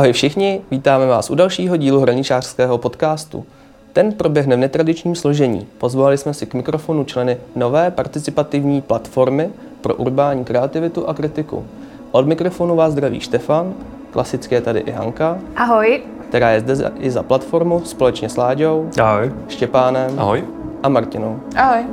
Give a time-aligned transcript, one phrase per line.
[0.00, 3.44] Ahoj všichni, vítáme vás u dalšího dílu hraničářského podcastu.
[3.92, 5.66] Ten proběhne v netradičním složení.
[5.78, 9.50] Pozvali jsme si k mikrofonu členy nové participativní platformy
[9.80, 11.64] pro urbání kreativitu a kritiku.
[12.12, 13.74] Od mikrofonu vás zdraví Štefan,
[14.10, 15.38] klasicky je tady i Hanka.
[15.56, 16.02] Ahoj.
[16.28, 18.90] Která je zde za, i za platformu společně s Láďou.
[19.02, 19.32] Ahoj.
[19.48, 20.18] Štěpánem.
[20.18, 20.44] Ahoj.
[20.82, 21.40] A Martinou.
[21.56, 21.84] Ahoj.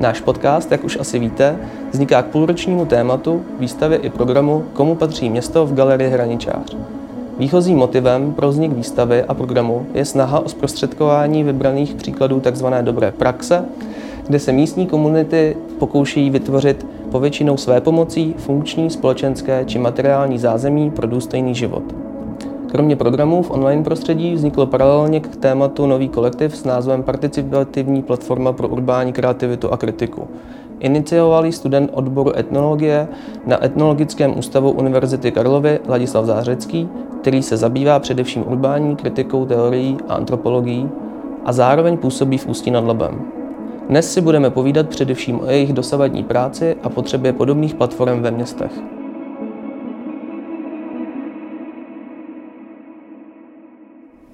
[0.00, 1.56] Náš podcast, jak už asi víte,
[1.92, 6.76] vzniká k půlročnímu tématu, výstavě i programu Komu patří město v galerii Hraničář.
[7.38, 12.66] Výchozím motivem pro vznik výstavy a programu je snaha o zprostředkování vybraných příkladů tzv.
[12.82, 13.64] dobré praxe,
[14.26, 21.06] kde se místní komunity pokoušejí vytvořit povětšinou své pomocí funkční, společenské či materiální zázemí pro
[21.06, 21.82] důstojný život.
[22.70, 28.52] Kromě programů v online prostředí vzniklo paralelně k tématu nový kolektiv s názvem Participativní platforma
[28.52, 30.28] pro urbání kreativitu a kritiku.
[30.80, 33.08] Iniciovalý student odboru etnologie
[33.46, 36.88] na Etnologickém ústavu Univerzity Karlovy Ladislav Zářecký,
[37.20, 40.88] který se zabývá především urbání, kritikou, teorií a antropologií
[41.44, 43.20] a zároveň působí v Ústí nad Labem.
[43.88, 48.99] Dnes si budeme povídat především o jejich dosavadní práci a potřebě podobných platform ve městech.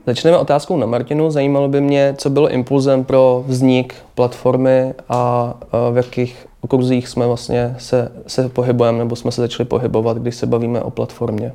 [0.06, 1.30] Začneme otázkou na Martinu.
[1.30, 5.54] Zajímalo by mě, co bylo impulzem pro vznik platformy a
[5.92, 10.46] v jakých okruzích jsme vlastně se, se pohybujeme nebo jsme se začali pohybovat, když se
[10.46, 11.52] bavíme o platformě.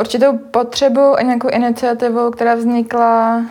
[0.00, 3.42] Určitou potřebu a nějakou iniciativu, která vznikla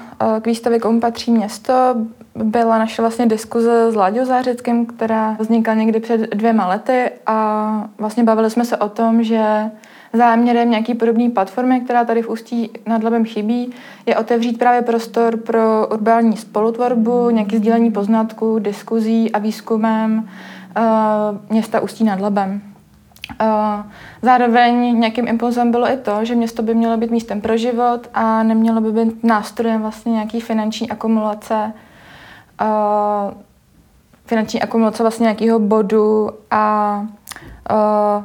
[0.41, 1.96] k výstavě Komu patří město,
[2.35, 8.23] byla naše vlastně diskuze s Láďou Zářeckým, která vznikla někdy před dvěma lety a vlastně
[8.23, 9.72] bavili jsme se o tom, že
[10.13, 13.73] záměrem nějaký podobné platformy, která tady v Ústí nad Labem chybí,
[14.06, 20.29] je otevřít právě prostor pro urbální spolutvorbu, nějaké sdílení poznatků, diskuzí a výzkumem
[20.78, 20.84] uh,
[21.50, 22.62] města Ústí nad Labem.
[23.41, 23.47] Uh,
[24.22, 28.44] zároveň nějakým impulzem bylo i to, že město by mělo být místem pro život a
[28.44, 31.73] nemělo by být nástrojem vlastně nějaký finanční akumulace
[32.62, 33.31] uh,
[34.28, 37.06] finanční akumulace vlastně nějakého bodu a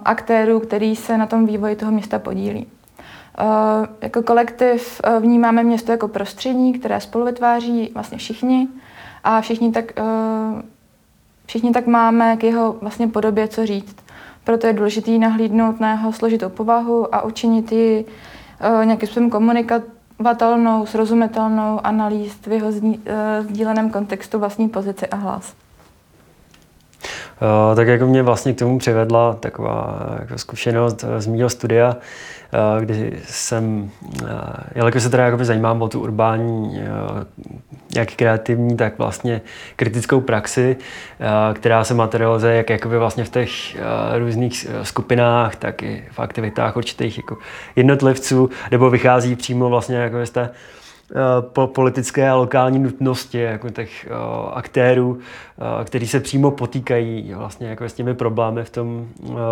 [0.04, 2.66] aktérů, který se na tom vývoji toho města podílí.
[3.40, 8.68] Uh, jako kolektiv uh, vnímáme město jako prostředí, které spolu vytváří vlastně všichni
[9.24, 9.92] a všichni tak,
[11.46, 13.96] všichni tak máme k jeho vlastně podobě co říct.
[14.44, 18.04] Proto je důležité nahlídnout na jeho složitou povahu a učinit ji
[18.84, 22.72] nějakým způsobem komunikovatelnou, srozumitelnou, analýzt v jeho
[23.40, 25.54] sdíleném kontextu vlastní pozici a hlas.
[27.42, 31.96] Uh, tak jako mě vlastně k tomu přivedla taková jako zkušenost z mého studia,
[32.76, 33.90] uh, kdy jsem,
[34.74, 36.80] jelikož se teda zajímám o tu urbání,
[37.96, 39.40] jak kreativní, tak vlastně
[39.76, 40.76] kritickou praxi,
[41.54, 43.50] která se materializuje jak jakoby vlastně v těch
[44.18, 47.38] různých skupinách, tak i v aktivitách určitých jako
[47.76, 50.81] jednotlivců, nebo vychází přímo vlastně jako z té Eh,
[51.40, 55.18] po politické a lokální nutnosti jako těch uh, aktérů, uh,
[55.84, 59.08] kteří se přímo potýkají vlastně jako s těmi problémy v tom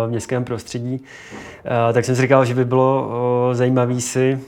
[0.07, 1.03] městském prostředí.
[1.93, 3.09] Tak jsem si říkal, že by bylo
[3.53, 4.39] zajímavé si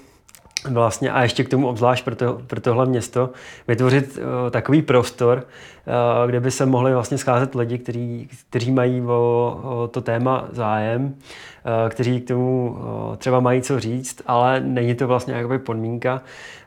[0.70, 3.30] vlastně a ještě k tomu obzvlášť pro, to, pro tohle město
[3.68, 5.38] vytvořit uh, takový prostor,
[5.86, 10.46] uh, kde by se mohli vlastně scházet lidi, kteří, kteří mají o, o to téma
[10.52, 15.60] zájem, uh, kteří k tomu uh, třeba mají co říct, ale není to vlastně jakoby
[15.60, 16.22] podmínka,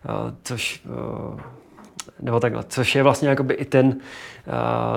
[0.09, 1.41] uh, což uh,
[2.21, 3.93] nebo takhle, což je vlastně jakoby i ten uh,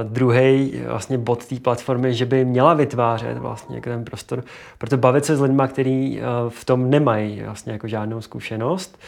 [0.04, 4.44] druhý vlastně bod té platformy, že by měla vytvářet vlastně jako ten prostor,
[4.78, 9.00] proto bavit se s lidmi, kteří uh, v tom nemají vlastně jako žádnou zkušenost,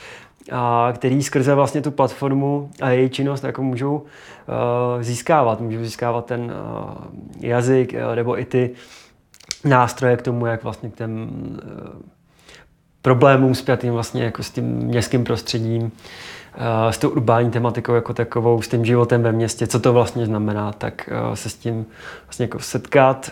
[0.51, 4.03] a který skrze vlastně tu platformu a její činnost jako můžou uh,
[5.01, 5.61] získávat.
[5.61, 6.93] Můžou získávat ten uh,
[7.39, 8.71] jazyk uh, nebo i ty
[9.65, 12.01] nástroje k tomu, jak vlastně k těm uh,
[13.01, 15.91] problémům spjatým vlastně jako s tím městským prostředím
[16.89, 20.71] s tou urbání tematikou jako takovou, s tím životem ve městě, co to vlastně znamená,
[20.71, 21.85] tak se s tím
[22.25, 23.31] vlastně jako setkat,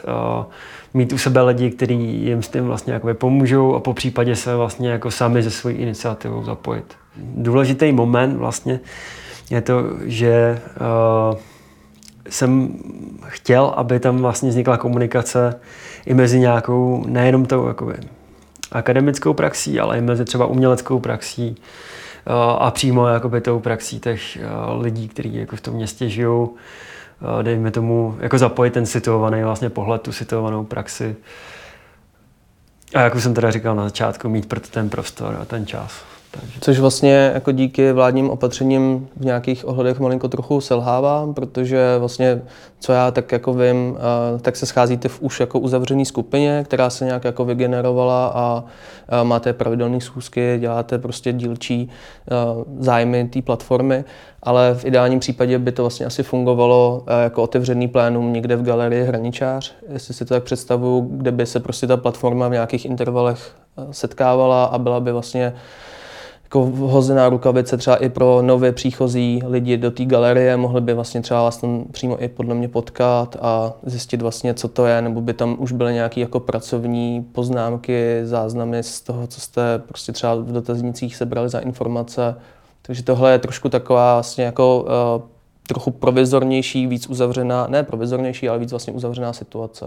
[0.93, 4.55] mít u sebe lidi, kteří jim s tím vlastně jako pomůžou a po případě se
[4.55, 6.85] vlastně jako sami ze svojí iniciativou zapojit.
[7.17, 8.79] Důležitý moment vlastně
[9.49, 10.59] je to, že
[12.29, 12.77] jsem
[13.27, 15.59] chtěl, aby tam vlastně vznikla komunikace
[16.05, 17.93] i mezi nějakou, nejenom tou jakoby,
[18.71, 21.57] akademickou praxí, ale i mezi třeba uměleckou praxí,
[22.59, 24.37] a přímo jakoby tou praxí těch
[24.79, 26.55] lidí, kteří jako v tom městě žijou,
[27.41, 31.15] dejme tomu, jako zapojit ten situovaný vlastně pohled, tu situovanou praxi.
[32.95, 36.03] A jak už jsem teda říkal na začátku, mít pro ten prostor a ten čas.
[36.31, 36.59] Takže.
[36.61, 42.41] Což vlastně jako díky vládním opatřením v nějakých ohledech malinko trochu selhává, protože vlastně,
[42.79, 43.97] co já tak jako vím,
[44.41, 48.63] tak se scházíte v už jako uzavřený skupině, která se nějak jako vygenerovala a
[49.23, 51.89] máte pravidelné schůzky, děláte prostě dílčí
[52.79, 54.03] zájmy té platformy,
[54.43, 59.03] ale v ideálním případě by to vlastně asi fungovalo jako otevřený plénum někde v galerii
[59.03, 63.51] Hraničář, jestli si to tak představuju, kde by se prostě ta platforma v nějakých intervalech
[63.91, 65.53] setkávala a byla by vlastně
[66.49, 71.21] jako hozená rukavice třeba i pro nově příchozí lidi do té galerie, mohli by vlastně
[71.21, 75.21] třeba vás tam přímo i podle mě potkat a zjistit vlastně, co to je, nebo
[75.21, 80.35] by tam už byly nějaké jako pracovní poznámky, záznamy z toho, co jste prostě třeba
[80.35, 82.35] v dotaznicích sebrali za informace.
[82.81, 85.27] Takže tohle je trošku taková vlastně jako uh,
[85.67, 89.85] trochu provizornější, víc uzavřená, ne provizornější, ale víc vlastně uzavřená situace.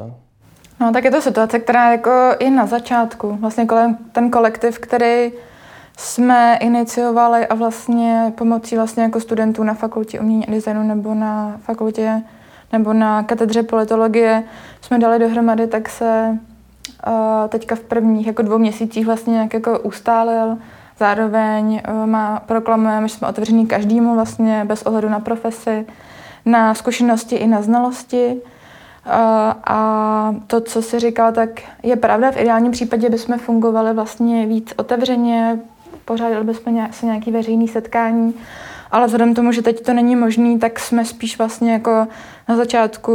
[0.80, 2.10] No tak je to situace, která jako
[2.40, 3.38] je na začátku.
[3.40, 5.32] Vlastně kolem ten kolektiv, který
[5.96, 11.56] jsme iniciovali a vlastně pomocí vlastně jako studentů na fakultě umění a designu nebo na
[11.62, 12.22] fakultě
[12.72, 14.44] nebo na katedře politologie
[14.80, 16.38] jsme dali dohromady, tak se
[17.06, 20.58] uh, teďka v prvních jako dvou měsících vlastně nějak jako ustálil.
[20.98, 25.86] Zároveň uh, má, proklamujeme, že jsme otevření každému vlastně bez ohledu na profesi,
[26.44, 28.36] na zkušenosti i na znalosti.
[29.06, 29.12] Uh,
[29.66, 31.48] a to, co si říkal, tak
[31.82, 32.30] je pravda.
[32.30, 35.58] V ideálním případě bychom fungovali vlastně víc otevřeně,
[36.04, 38.34] pořádali bychom se nějaký veřejný setkání,
[38.90, 42.06] ale vzhledem k tomu, že teď to není možné, tak jsme spíš vlastně jako
[42.48, 43.12] na začátku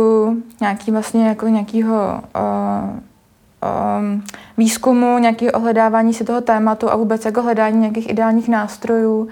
[0.62, 3.00] nějaký vlastně jako nějakýho uh,
[4.00, 4.24] um,
[4.58, 9.28] výzkumu, nějakého ohledávání si toho tématu a vůbec jako hledání nějakých ideálních nástrojů,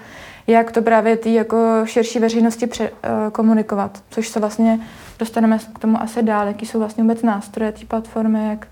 [0.47, 4.79] jak to právě ty jako širší veřejnosti pře, uh, komunikovat, což se vlastně
[5.19, 8.67] dostaneme k tomu asi dál, jaký jsou vlastně vůbec nástroje té platformy, jak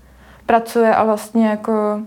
[0.46, 2.00] pracuje a vlastně jako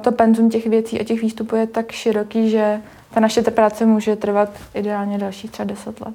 [0.00, 2.80] to penzum těch věcí a těch výstupů je tak široký, že
[3.14, 6.14] ta naše práce může trvat ideálně dalších třeba deset let.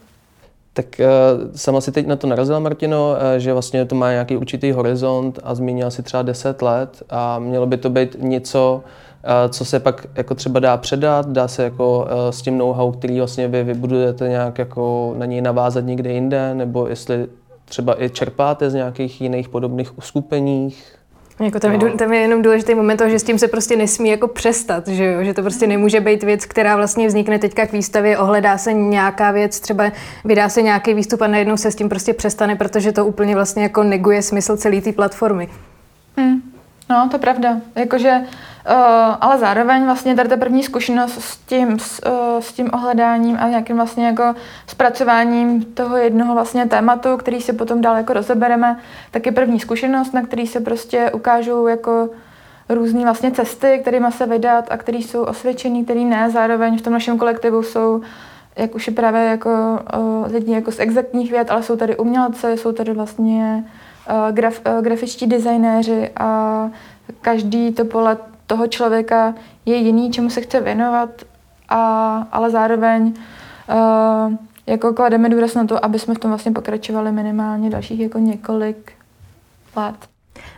[0.73, 4.37] Tak uh, sama si teď na to narazila, Martino, uh, že vlastně to má nějaký
[4.37, 9.51] určitý horizont a zmínila si třeba 10 let a mělo by to být něco, uh,
[9.51, 13.47] co se pak jako třeba dá předat, dá se jako s tím know-how, který vlastně
[13.47, 17.27] vy vybudujete nějak jako na něj navázat někde jinde, nebo jestli
[17.65, 21.00] třeba i čerpáte z nějakých jiných podobných uskupeních,
[21.45, 21.87] jako tam, no.
[21.87, 24.87] je, tam je jenom důležitý moment toho, že s tím se prostě nesmí jako přestat,
[24.87, 25.23] že, jo?
[25.23, 29.31] že to prostě nemůže být věc, která vlastně vznikne teďka k výstavě, ohledá se nějaká
[29.31, 29.91] věc, třeba
[30.25, 33.63] vydá se nějaký výstup a najednou se s tím prostě přestane, protože to úplně vlastně
[33.63, 35.49] jako neguje smysl celé té platformy.
[36.17, 36.41] Hmm.
[36.89, 37.57] No, to je pravda.
[37.75, 38.50] Jakože Uh,
[39.21, 43.49] ale zároveň vlastně tady ta první zkušenost s tím, s, uh, s tím ohledáním a
[43.49, 44.35] nějakým vlastně jako
[44.67, 48.79] zpracováním toho jednoho vlastně tématu, který si potom dál jako rozebereme,
[49.11, 52.09] tak je první zkušenost, na který se prostě ukážou jako
[52.69, 56.29] různé vlastně cesty, kterými se vydat a které jsou osvědčený, které ne.
[56.29, 58.01] Zároveň v tom našem kolektivu jsou
[58.55, 59.49] jak už je právě jako
[59.97, 63.63] uh, lidi jako z exaktních věd, ale jsou tady umělci, jsou tady vlastně
[64.09, 66.69] uh, graf, uh, grafičtí designéři a
[67.21, 68.17] každý to pole
[68.51, 71.09] toho člověka je jiný, čemu se chce věnovat,
[71.69, 74.33] a, ale zároveň uh,
[74.67, 78.91] jako klademe důraz na to, aby jsme v tom vlastně pokračovali minimálně dalších jako několik
[79.75, 79.95] let.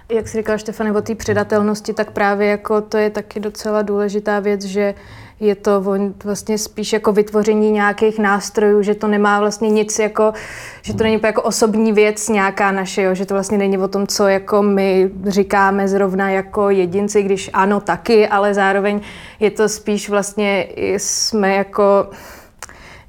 [0.09, 4.39] Jak jsi říkal, Štefane, o té předatelnosti, tak právě jako to je taky docela důležitá
[4.39, 4.95] věc, že
[5.43, 5.83] je to
[6.23, 10.33] vlastně spíš jako vytvoření nějakých nástrojů, že to nemá vlastně nic jako,
[10.81, 14.07] že to není jako osobní věc nějaká naše, jo, že to vlastně není o tom,
[14.07, 19.01] co jako my říkáme zrovna jako jedinci, když ano taky, ale zároveň
[19.39, 22.09] je to spíš vlastně jsme jako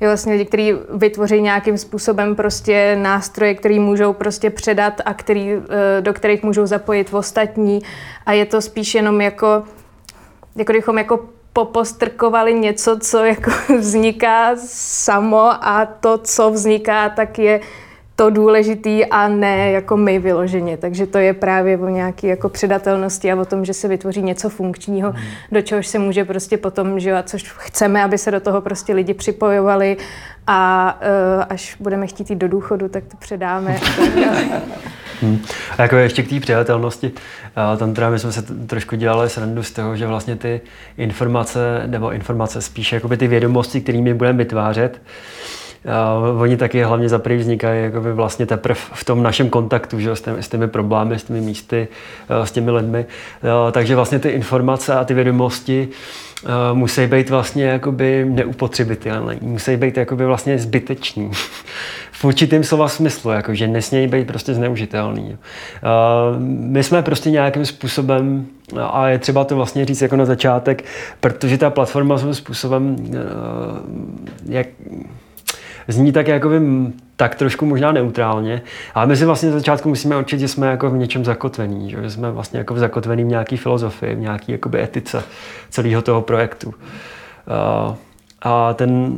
[0.01, 5.53] je vlastně lidi, kteří vytvoří nějakým způsobem prostě nástroje, které můžou prostě předat a který,
[5.53, 7.83] eh, do kterých můžou zapojit ostatní.
[8.27, 9.63] A je to spíš jenom jako
[10.57, 11.21] jako kdybychom jako
[11.55, 17.61] popostrkovali něco, co jako vzniká samo a to, co vzniká, tak je
[18.17, 20.77] to důležitý a ne jako my vyloženě.
[20.77, 24.49] Takže to je právě o nějaké jako předatelnosti a o tom, že se vytvoří něco
[24.49, 25.23] funkčního, hmm.
[25.53, 29.15] do čehož se může prostě potom žít, což chceme, aby se do toho prostě lidi
[29.15, 29.97] připojovali
[30.47, 30.99] a
[31.37, 33.81] uh, až budeme chtít jít do důchodu, tak to předáme.
[35.25, 35.41] Hmm.
[35.79, 37.13] A jako ještě k té přijatelnosti,
[37.77, 40.61] tam teda my jsme se trošku dělali srandu z toho, že vlastně ty
[40.97, 45.01] informace, nebo informace spíše jakoby ty vědomosti, kterými budeme vytvářet,
[46.33, 50.17] Uh, oni taky hlavně za první vznikají jakoby vlastně teprve v tom našem kontaktu že,
[50.17, 51.89] s, těmi, s těmi problémy, s těmi místy,
[52.31, 53.07] uh, s těmi lidmi.
[53.43, 55.89] Uh, takže vlastně ty informace a ty vědomosti
[56.45, 61.31] uh, musí být vlastně jakoby neupotřebitelné, musí být jakoby vlastně zbyteční
[62.25, 65.25] určitém slova smyslu, jako, že nesmějí být prostě zneužitelný.
[65.25, 68.47] Uh, my jsme prostě nějakým způsobem,
[68.81, 70.85] a je třeba to vlastně říct jako na začátek,
[71.21, 73.15] protože ta platforma svým způsobem, uh,
[74.49, 74.67] jak,
[75.89, 76.61] zní tak jakoby
[77.17, 78.63] tak trošku možná neutrálně,
[78.95, 82.11] ale my si vlastně na začátku musíme určit, že jsme jako v něčem zakotvení, že
[82.11, 85.23] jsme vlastně jako v zakotvený v nějaký filozofii, v nějaký jakoby etice
[85.71, 86.69] celého toho projektu.
[86.69, 87.95] Uh,
[88.45, 89.17] a ten,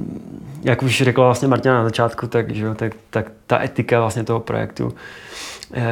[0.63, 4.41] jak už řekla vlastně Martina na začátku, tak, že, tak, tak ta etika vlastně toho
[4.41, 4.95] projektu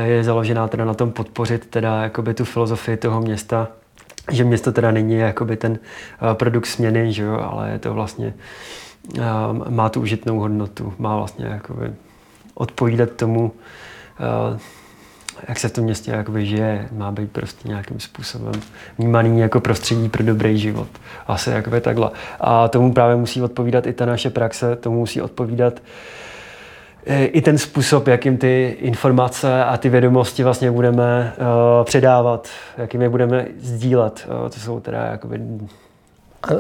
[0.05, 3.69] je založená teda na tom podpořit teda jakoby tu filozofii toho města,
[4.33, 5.79] že město teda není jakoby ten
[6.33, 8.35] produkt směny, že jo, ale je to vlastně
[9.69, 11.93] má tu užitnou hodnotu, má vlastně jakoby
[12.55, 13.53] odpovídat tomu,
[15.49, 18.55] jak se v tom městě jakoby žije, má být prostě nějakým způsobem
[18.99, 20.89] vnímaný jako prostředí pro dobrý život.
[21.27, 22.11] Asi jakoby takhle.
[22.41, 25.83] A tomu právě musí odpovídat i ta naše praxe, tomu musí odpovídat
[27.07, 32.49] e, i ten způsob, jakým ty informace a ty vědomosti vlastně budeme uh, předávat,
[32.79, 34.29] jakým je budeme sdílet.
[34.43, 35.41] Uh, to jsou teda jakoby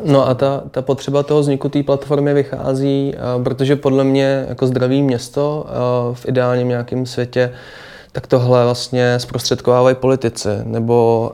[0.04, 3.14] No a ta, ta potřeba toho vzniku té platformy vychází,
[3.44, 5.66] protože podle mě jako zdravý město
[6.12, 7.52] v ideálním nějakém světě
[8.14, 11.30] tak tohle vlastně zprostředkovávají politici nebo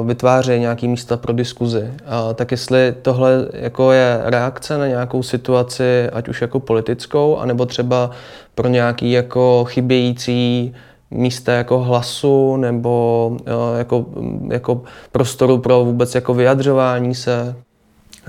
[0.00, 1.82] uh, vytvářejí nějaké místa pro diskuzi.
[1.82, 7.66] Uh, tak jestli tohle jako je reakce na nějakou situaci, ať už jako politickou, anebo
[7.66, 8.10] třeba
[8.54, 10.74] pro nějaký jako chybějící
[11.10, 14.06] místa jako hlasu nebo uh, jako,
[14.50, 17.54] jako prostoru pro vůbec jako vyjadřování se.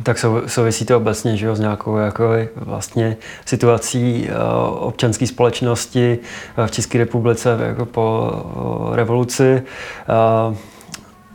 [0.04, 2.24] Tak souvisí to obecně že jo, s nějakou jako
[2.56, 6.18] vlastně situací uh, občanské společnosti
[6.58, 9.64] uh, v České republice jako po uh, revoluci.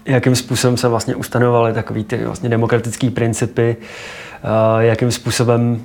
[0.04, 3.76] Jakým způsobem se vlastně ustanovaly takové ty vlastně demokratické principy,
[4.78, 5.82] jakým způsobem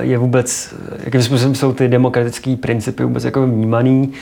[0.00, 4.12] je vůbec, jakým způsobem jsou ty demokratické principy vůbec jako vnímaný,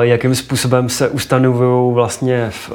[0.00, 2.70] jakým způsobem se ustanovují vlastně v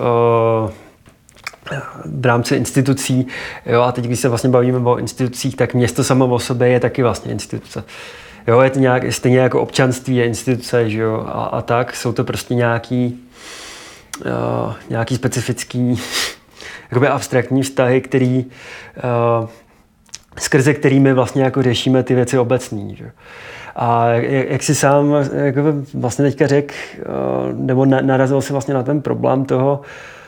[2.05, 3.27] v rámci institucí.
[3.65, 6.79] Jo, a teď, když se vlastně bavíme o institucích, tak město samo o sobě je
[6.79, 7.83] taky vlastně instituce.
[8.47, 11.95] Jo, je to nějak, stejně jako občanství je instituce, že jo, a, a tak.
[11.95, 13.19] Jsou to prostě nějaký,
[14.25, 16.01] uh, nějaký specifický,
[16.91, 18.45] jakoby abstraktní vztahy, který,
[19.41, 19.49] uh,
[20.37, 23.11] skrze kterými vlastně jako řešíme ty věci obecný, že
[23.75, 25.61] A jak, jak si sám jako
[25.93, 30.18] vlastně teďka řekl, uh, nebo narazil si vlastně na ten problém toho, uh, Eh,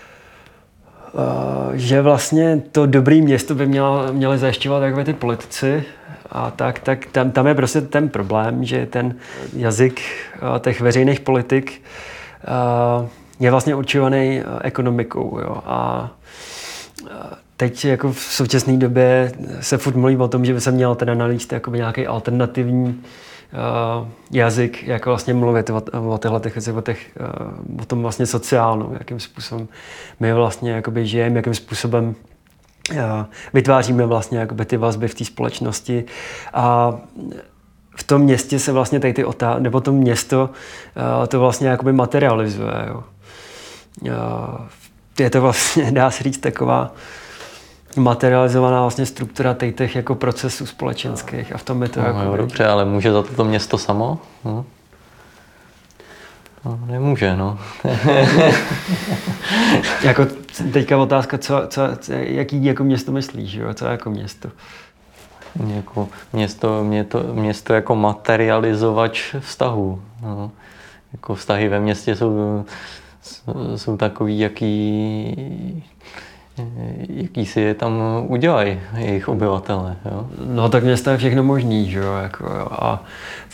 [1.74, 5.84] že vlastně to dobré město by měla, měly zajišťovat takové ty politici
[6.32, 9.16] a tak, tak tam, tam je prostě ten problém, že ten
[9.54, 11.82] jazyk eh, těch veřejných politik
[12.44, 13.08] eh,
[13.40, 15.40] je vlastně určovaný ekonomikou.
[15.40, 15.58] Jo.
[15.66, 16.12] A
[17.58, 21.14] teď jako v současné době se furt mluví o tom, že by se měl teda
[21.14, 23.02] nalíst nějaký alternativní
[23.54, 25.82] uh, jazyk, jak vlastně mluvit o,
[26.14, 27.12] o těchto těch věcech, o, těch,
[27.74, 29.68] uh, o tom vlastně sociálnu, jakým způsobem
[30.20, 32.16] my vlastně jakoby žijeme, jakým způsobem
[32.92, 32.98] uh,
[33.54, 36.06] vytváříme vlastně jakoby ty vazby v té společnosti
[36.54, 36.94] a
[37.96, 40.50] v tom městě se vlastně tady ty otá- nebo to město
[41.20, 42.86] uh, to vlastně jakoby materializuje.
[42.88, 43.04] Jo.
[44.02, 44.12] Uh,
[45.20, 46.94] je to vlastně, dá se říct, taková
[47.98, 52.20] materializovaná vlastně struktura těch jako procesů společenských a v tom je to no, jako...
[52.20, 54.20] Jo, dobře, ale může za to to město samo?
[54.46, 54.66] No.
[56.66, 57.60] No, nemůže, no.
[60.04, 60.28] jako
[60.74, 61.82] teďka otázka, co, co,
[62.12, 63.74] jaký jako město myslíš, jo?
[63.74, 64.50] co jako město?
[65.76, 70.02] Jako město, město, město jako materializovač vztahů.
[70.22, 70.52] No.
[71.14, 72.66] Jako vztahy ve městě jsou,
[73.76, 75.84] jsou takový, jaký
[77.10, 79.96] jaký si je tam udělají jejich obyvatele.
[80.06, 80.28] Jo?
[80.46, 82.68] No tak města je všechno možný, že jo, jako, jo.
[82.72, 83.04] A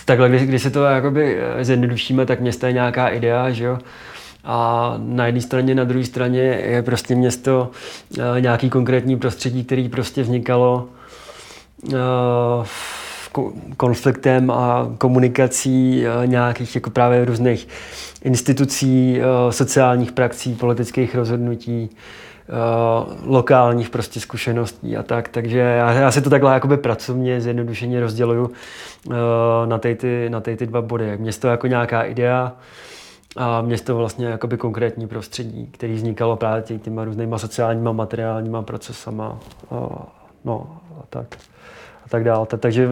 [0.06, 3.78] takhle, když, když si to jakoby zjednodušíme, tak město je nějaká idea, že jo.
[4.50, 7.72] A na jedné straně, na druhé straně je prostě město
[8.18, 10.88] uh, nějaký konkrétní prostředí, který prostě vznikalo
[11.84, 12.66] uh,
[13.78, 17.68] konfliktem a komunikací uh, nějakých jako právě různých
[18.24, 21.90] institucí, sociálních praxí, politických rozhodnutí,
[23.26, 25.30] lokálních prostě zkušeností a tak.
[25.30, 29.14] Takže já, já si to takhle jakoby pracovně zjednodušeně rozděluju uh,
[29.66, 31.18] na, ty, ty, na ty, ty dva body.
[31.18, 32.54] Město jako nějaká idea,
[33.38, 39.40] a město vlastně jakoby konkrétní prostředí, který vznikalo právě tě, těma různýma sociálníma, materiálníma procesama.
[39.70, 39.88] Uh,
[40.46, 41.28] no a tak.
[42.06, 42.46] A tak dále.
[42.58, 42.90] Takže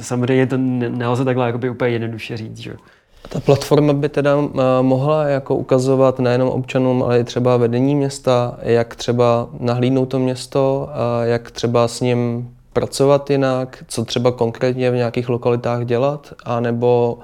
[0.00, 0.56] samozřejmě to
[0.88, 2.58] nelze takhle jakoby úplně jednoduše říct.
[2.58, 2.76] Že?
[3.28, 8.58] Ta platforma by teda eh, mohla jako ukazovat nejenom občanům, ale i třeba vedení města,
[8.62, 10.88] jak třeba nahlídnout to město,
[11.22, 17.18] jak třeba s ním pracovat jinak, co třeba konkrétně v nějakých lokalitách dělat, anebo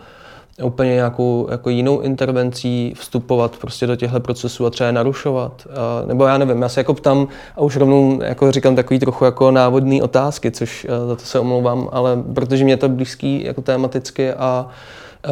[0.63, 5.67] úplně nějakou jako jinou intervencí vstupovat prostě do těchto procesů a třeba je narušovat.
[5.71, 9.25] A, nebo já nevím, já se jako ptám a už rovnou jako říkám takový trochu
[9.25, 14.33] jako návodný otázky, což za to se omlouvám, ale protože mě to blízký jako tematicky
[14.33, 14.69] a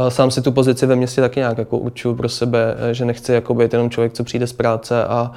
[0.08, 3.54] sám si tu pozici ve městě taky nějak jako určuju pro sebe, že nechci jako
[3.54, 5.32] být jenom člověk, co přijde z práce a,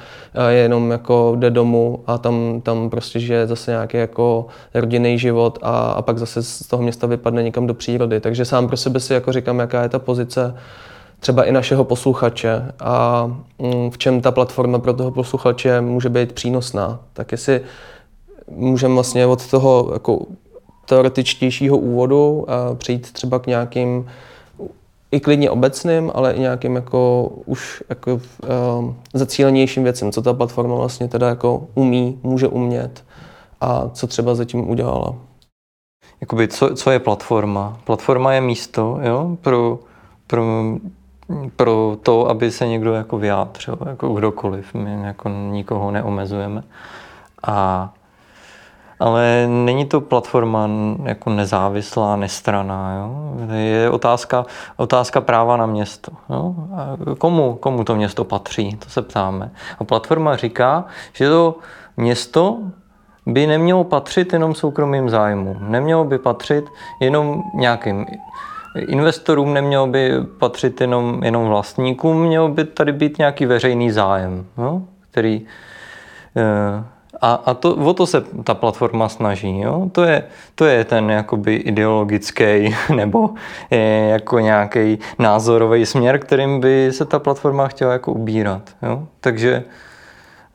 [0.48, 5.58] je jenom jako jde domů a tam, tam prostě žije zase nějaký jako rodinný život
[5.62, 8.20] a, a pak zase z toho města vypadne někam do přírody.
[8.20, 10.54] Takže sám pro sebe si jako říkám, jaká je ta pozice
[11.20, 13.26] třeba i našeho posluchače a
[13.58, 17.00] mm, v čem ta platforma pro toho posluchače může být přínosná.
[17.12, 17.60] Tak jestli
[18.50, 20.18] můžeme vlastně od toho jako
[20.88, 24.06] teoretičtějšího úvodu a přijít třeba k nějakým
[25.10, 28.20] i klidně obecným, ale i nějakým jako už jako uh,
[29.14, 33.04] zacílenějším věcem, co ta platforma vlastně teda jako umí, může umět
[33.60, 35.14] a co třeba zatím udělala.
[36.20, 37.80] Jakoby, co, co je platforma?
[37.84, 39.78] Platforma je místo jo, pro,
[40.26, 40.44] pro,
[41.56, 44.74] pro to, aby se někdo jako vyjádřil, jako kdokoliv.
[44.74, 46.62] My jako nikoho neomezujeme.
[47.46, 47.92] A
[49.00, 50.68] ale není to platforma
[51.04, 52.94] jako nezávislá, nestraná.
[52.94, 53.34] Jo?
[53.56, 56.12] Je otázka, otázka práva na město.
[56.30, 56.54] Jo?
[56.74, 59.50] A komu, komu to město patří, to se ptáme.
[59.78, 61.54] A platforma říká, že to
[61.96, 62.58] město
[63.26, 65.56] by nemělo patřit jenom soukromým zájmům.
[65.60, 66.64] Nemělo by patřit
[67.00, 68.06] jenom nějakým
[68.78, 74.82] investorům, nemělo by patřit jenom, jenom vlastníkům, mělo by tady být nějaký veřejný zájem, jo?
[75.10, 75.46] který
[76.36, 76.84] eh,
[77.20, 79.60] a, a to, o to se ta platforma snaží.
[79.60, 79.88] Jo?
[79.92, 83.30] To, je, to je ten jakoby ideologický nebo
[83.70, 88.70] je jako nějaký názorový směr, kterým by se ta platforma chtěla jako ubírat.
[88.82, 89.06] Jo?
[89.20, 89.64] Takže,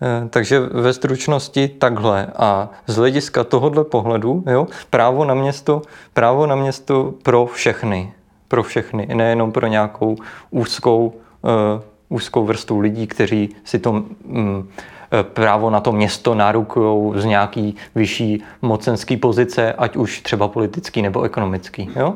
[0.02, 2.28] eh, takže ve stručnosti takhle.
[2.36, 5.82] A z hlediska tohohle pohledu, jo, právo na město,
[6.14, 8.14] právo na město pro všechny.
[8.48, 10.16] Pro všechny, nejenom pro nějakou
[10.50, 14.68] úzkou, uh, úzkou vrstvu lidí, kteří si to um,
[15.01, 21.02] Eh, právo na to město nárukují z nějaký vyšší mocenský pozice, ať už třeba politický
[21.02, 21.90] nebo ekonomický.
[21.96, 22.16] Jo?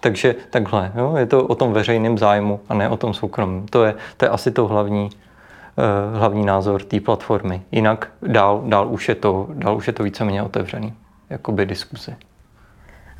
[0.00, 1.16] Takže takhle, jo?
[1.16, 3.66] je to o tom veřejném zájmu a ne o tom soukromém.
[3.70, 7.62] To je, to je asi to hlavní, uh, hlavní názor té platformy.
[7.72, 10.92] Jinak dál, dál, už je to, dál už je to víceméně otevřený,
[11.30, 12.16] jakoby diskuzi.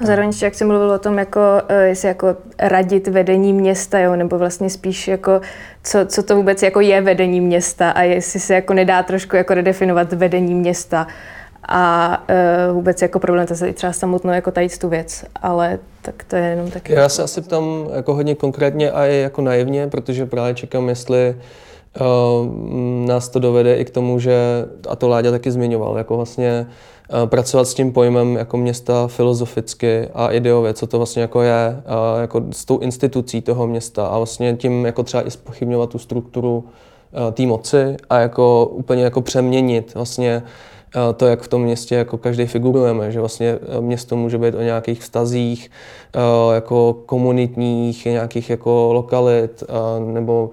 [0.04, 4.38] Zároveň jak jsi mluvil o tom, jako, eh, jestli jako radit vedení města, jo, nebo
[4.38, 5.40] vlastně spíš jako,
[5.84, 9.54] co, co to vůbec jako je vedení města a jestli se jako nedá trošku jako
[9.54, 11.06] redefinovat vedení města
[11.68, 12.22] a
[12.68, 16.36] uh, vůbec jako problém to se třeba samotnou jako tajit tu věc, ale tak to
[16.36, 16.92] je jenom taky.
[16.92, 21.36] Já se asi ptám jako hodně konkrétně a i jako naivně, protože právě čekám, jestli
[22.00, 24.34] uh, nás to dovede i k tomu, že,
[24.88, 26.66] a to Láďa taky zmiňoval, jako vlastně
[27.26, 31.82] pracovat s tím pojmem jako města filozoficky a ideově, co to vlastně jako je,
[32.20, 36.64] jako s tou institucí toho města a vlastně tím jako třeba i spochybňovat tu strukturu
[37.32, 40.42] té moci a jako úplně jako přeměnit vlastně
[41.16, 45.00] to, jak v tom městě jako každý figurujeme, že vlastně město může být o nějakých
[45.00, 45.70] vztazích,
[46.54, 49.64] jako komunitních, nějakých jako lokalit,
[50.06, 50.50] nebo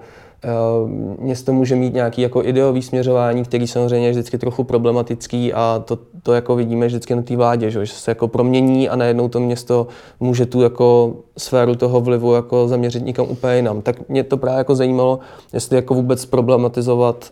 [1.18, 5.98] město může mít nějaký jako ideový směřování, který samozřejmě je vždycky trochu problematický a to,
[6.22, 9.40] to jako vidíme vždycky na té vládě, že, že se jako promění a najednou to
[9.40, 9.86] město
[10.20, 13.82] může tu jako sféru toho vlivu jako zaměřit někam úplně jinam.
[13.82, 15.18] Tak mě to právě jako zajímalo,
[15.52, 17.30] jestli jako vůbec problematizovat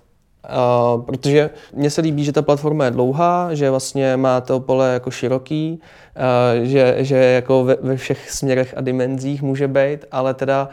[0.96, 4.92] Uh, protože mně se líbí, že ta platforma je dlouhá, že vlastně má to pole
[4.92, 10.34] jako široký, uh, že, že jako ve, ve všech směrech a dimenzích může být, ale
[10.34, 10.68] teda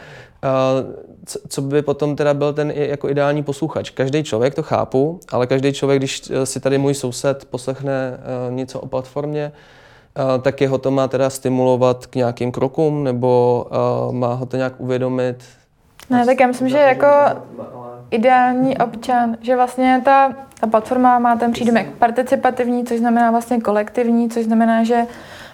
[1.49, 3.89] co by potom teda byl ten jako ideální posluchač.
[3.89, 8.51] Každý člověk, to chápu, ale každý člověk, když eh, si tady můj soused poslechne eh,
[8.53, 13.65] něco o platformě, eh, tak jeho to má teda stimulovat k nějakým krokům, nebo
[14.11, 15.43] má ho to nějak uvědomit?
[16.09, 17.07] Ne, tak já myslím, že jako
[18.11, 24.29] ideální občan, že vlastně ta, ta platforma má ten přídomek participativní, což znamená vlastně kolektivní,
[24.29, 25.05] což znamená, že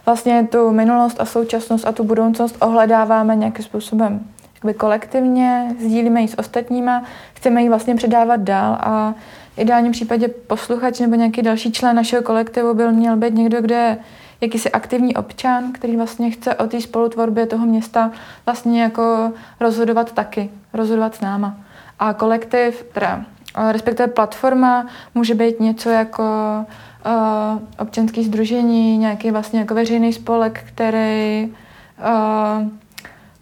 [0.06, 4.20] vlastně tu minulost a současnost a tu budoucnost ohledáváme nějakým způsobem
[4.62, 9.14] jakoby kolektivně, sdílíme ji s ostatníma, chceme ji vlastně předávat dál a
[9.56, 13.76] v ideálním případě posluchač nebo nějaký další člen našeho kolektivu byl měl být někdo, kdo
[13.76, 13.98] je
[14.42, 18.12] jakýsi aktivní občan, který vlastně chce o té spolutvorbě toho města
[18.46, 21.58] vlastně jako rozhodovat taky, rozhodovat s náma.
[22.00, 23.26] A kolektiv, teda
[23.72, 26.24] respektive platforma, může být něco jako
[27.06, 31.52] uh, občanský združení, nějaký vlastně jako veřejný spolek, který
[32.00, 32.68] uh,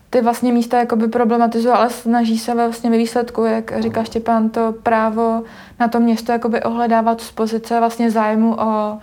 [0.09, 4.73] ty vlastně místa jakoby problematizuje, ale snaží se vlastně ve výsledku, jak říká Štěpán, to
[4.83, 5.43] právo
[5.79, 8.97] na to město jakoby ohledávat z pozice vlastně zájmu o,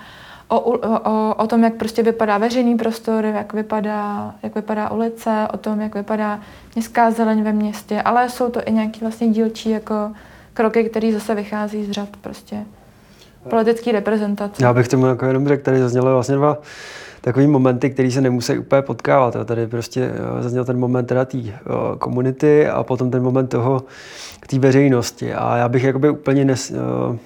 [0.48, 5.56] o, o, o tom, jak prostě vypadá veřejný prostor, jak vypadá, jak vypadá ulice, o
[5.56, 6.40] tom, jak vypadá
[6.74, 10.12] městská zeleň ve městě, ale jsou to i nějaké vlastně dílčí jako
[10.54, 12.56] kroky, které zase vychází z řad prostě
[13.50, 14.64] politické reprezentace.
[14.64, 16.58] Já bych tomu jako jenom řekl, tady zaznělo vlastně dva
[17.26, 19.36] takový momenty, které se nemusí úplně potkávat.
[19.44, 21.52] Tady prostě eh, zazněl ten moment teda té eh,
[21.98, 23.82] komunity a potom ten moment toho
[24.46, 25.34] té veřejnosti.
[25.34, 27.18] A já bych jakoby úplně nes, eh,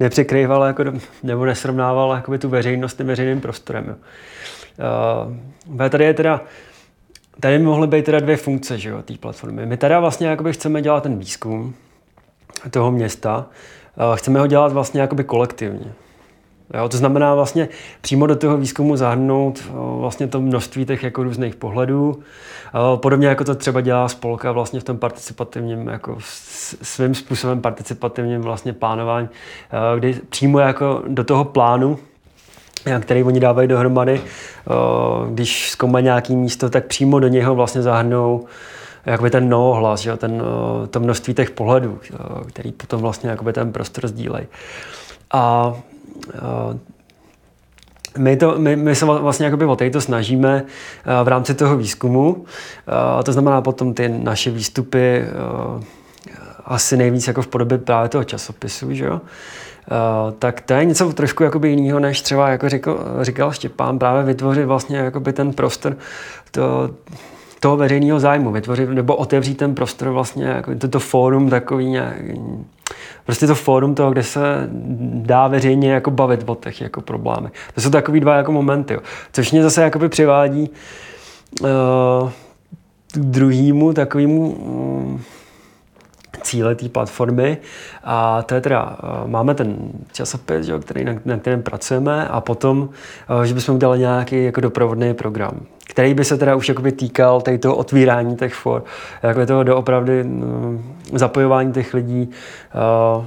[0.00, 0.84] nepřekrýval jako,
[1.22, 3.84] nebo nesrovnával jakoby tu veřejnost tím veřejným prostorem.
[3.88, 3.94] Jo.
[5.68, 6.40] Uh, tady je teda
[7.40, 9.66] Tady by mohly být teda dvě funkce že jo, té platformy.
[9.66, 11.74] My teda vlastně jakoby chceme dělat ten výzkum
[12.70, 13.46] toho města,
[14.14, 15.92] chceme ho dělat vlastně jakoby kolektivně.
[16.74, 17.68] Jo, to znamená vlastně
[18.00, 22.22] přímo do toho výzkumu zahrnout vlastně to množství těch jako různých pohledů.
[22.96, 26.16] Podobně jako to třeba dělá spolka vlastně v tom participativním, jako
[26.82, 29.28] svým způsobem participativním vlastně plánování,
[29.98, 31.98] kdy přímo jako do toho plánu
[33.00, 34.20] který oni dávají dohromady,
[35.30, 38.44] když zkoumají nějaké místo, tak přímo do něho vlastně zahrnou
[39.06, 40.42] jakoby ten novohlas, že, ten,
[40.90, 41.98] to množství těch pohledů,
[42.46, 44.46] který potom vlastně jakoby ten prostor sdílejí.
[45.32, 45.74] A
[48.18, 50.64] my, to, my, my se vlastně jakoby o to snažíme
[51.24, 52.44] v rámci toho výzkumu.
[53.24, 55.24] To znamená potom ty naše výstupy
[56.64, 59.20] asi nejvíc jako v podobě právě toho časopisu, že jo?
[60.38, 64.64] tak to je něco trošku jakoby jiného, než třeba, jako říkal, říkal Štěpán, právě vytvořit
[64.64, 65.96] vlastně jakoby ten prostor
[66.50, 66.90] to,
[67.62, 72.16] toho veřejného zájmu, vytvořit nebo otevřít ten prostor vlastně, jako toto fórum takový nějak,
[73.24, 74.68] prostě to fórum toho, kde se
[75.14, 77.48] dá veřejně jako bavit o těch jako problémy.
[77.74, 79.00] To jsou takový dva jako momenty, jo.
[79.32, 80.70] což mě zase jakoby přivádí
[81.60, 81.68] uh,
[83.12, 85.20] k druhému takovému uh,
[86.42, 87.58] cíle té platformy.
[88.04, 89.76] A to je teda, uh, máme ten
[90.12, 92.88] časopis, jo, který, na, na kterém pracujeme a potom,
[93.30, 97.40] uh, že bychom udělali nějaký jako doprovodný program který by se teda už jakoby týkal
[97.40, 98.84] tady toho otvírání těch for,
[99.22, 100.78] jako toho doopravdy no,
[101.12, 102.30] zapojování těch lidí,
[103.18, 103.24] uh,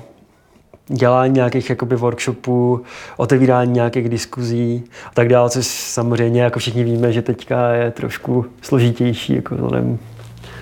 [0.88, 2.82] dělání nějakých jakoby workshopů,
[3.18, 8.46] otevírání nějakých diskuzí a tak dále, což samozřejmě jako všichni víme, že teďka je trošku
[8.62, 9.98] složitější jako vzhledem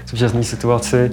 [0.06, 1.12] k současné situaci.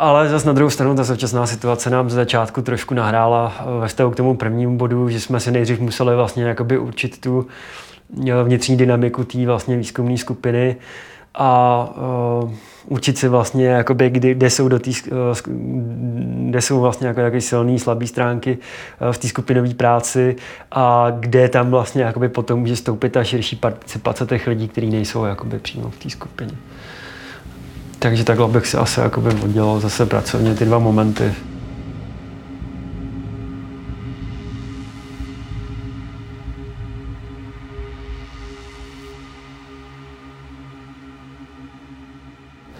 [0.00, 4.10] Ale zase na druhou stranu ta současná situace nám z začátku trošku nahrála ve vztahu
[4.10, 7.46] k tomu prvnímu bodu, že jsme si nejdřív museli vlastně jakoby určit tu
[8.44, 10.76] vnitřní dynamiku té vlastně výzkumné skupiny
[11.34, 11.84] a
[12.42, 12.50] uh,
[12.88, 15.54] učit si vlastně, jakoby, kdy, kde jsou, do tý, uh,
[16.50, 18.58] kde jsou vlastně jako jaký silný, slabý stránky
[19.00, 20.36] uh, v té skupinové práci
[20.70, 25.24] a kde tam vlastně jakoby potom může stoupit ta širší participace těch lidí, kteří nejsou
[25.24, 26.52] jakoby přímo v té skupině.
[28.02, 31.34] Takže takhle bych si asi jakoby oddělal zase pracovně ty dva momenty.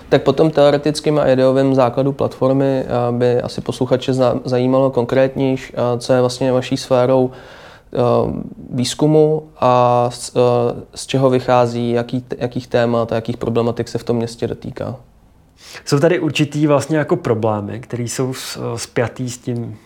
[0.08, 4.12] Tak potom teoretickým a ideovým základu platformy eh, by asi posluchače
[4.44, 7.98] zajímalo konkrétnější, eh, co je vlastně vaší sférou eh,
[8.70, 10.32] výzkumu a z,
[10.94, 14.96] z čeho vychází, jaký, jakých témat a jakých problematik se v tom městě dotýká.
[15.84, 18.34] Jsou tady určitý vlastně jako problémy, které jsou
[18.76, 19.78] spjatý s tím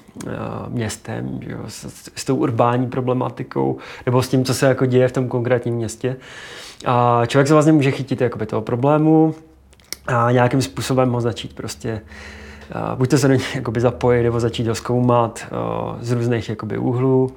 [0.68, 5.12] městem, jo, s, s tou urbání problematikou, nebo s tím, co se jako děje v
[5.12, 6.16] tom konkrétním městě.
[6.87, 9.35] A člověk se vlastně může chytit jakoby toho problému,
[10.07, 12.01] a nějakým způsobem ho začít prostě
[12.75, 16.49] uh, buď to se do něj jakoby zapojit, nebo začít ho zkoumat uh, z různých
[16.49, 17.31] jakoby úhlů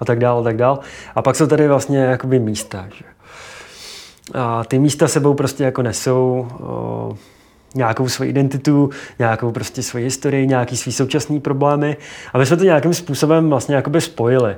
[0.00, 0.78] a tak dále, a tak dále.
[1.14, 2.88] A pak jsou tady vlastně jakoby místa.
[2.94, 3.04] Že?
[4.34, 6.48] A ty místa sebou prostě jako nesou
[7.10, 7.16] uh,
[7.74, 11.96] nějakou svoji identitu, nějakou prostě svoji historii, nějaký svý současný problémy.
[12.32, 14.56] A my jsme to nějakým způsobem vlastně jakoby spojili.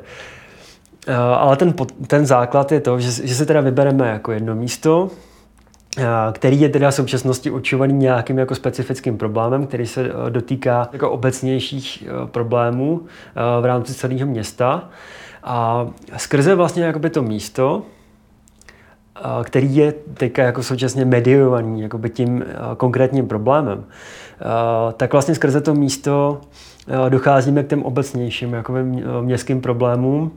[1.09, 1.75] Uh, ale ten,
[2.07, 5.11] ten základ je to, že, že se teda vybereme jako jedno místo,
[6.33, 11.11] který je teda v současnosti určovaný nějakým jako specifickým problémem, který se e, dotýká jako
[11.11, 13.01] obecnějších problémů
[13.61, 14.89] v rámci celého města.
[15.45, 17.83] A skrze vlastně jakoby to místo,
[19.45, 22.45] který je teďka jako současně mediovaný jakoby tím
[22.77, 23.85] konkrétním problémem,
[24.97, 26.41] tak vlastně skrze to místo
[27.09, 28.83] docházíme k těm obecnějším jakoby
[29.21, 30.33] městským problémům,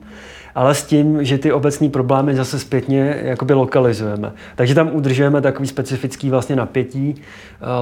[0.55, 4.31] ale s tím, že ty obecní problémy zase zpětně jakoby lokalizujeme.
[4.55, 7.15] Takže tam udržujeme takový specifický vlastně napětí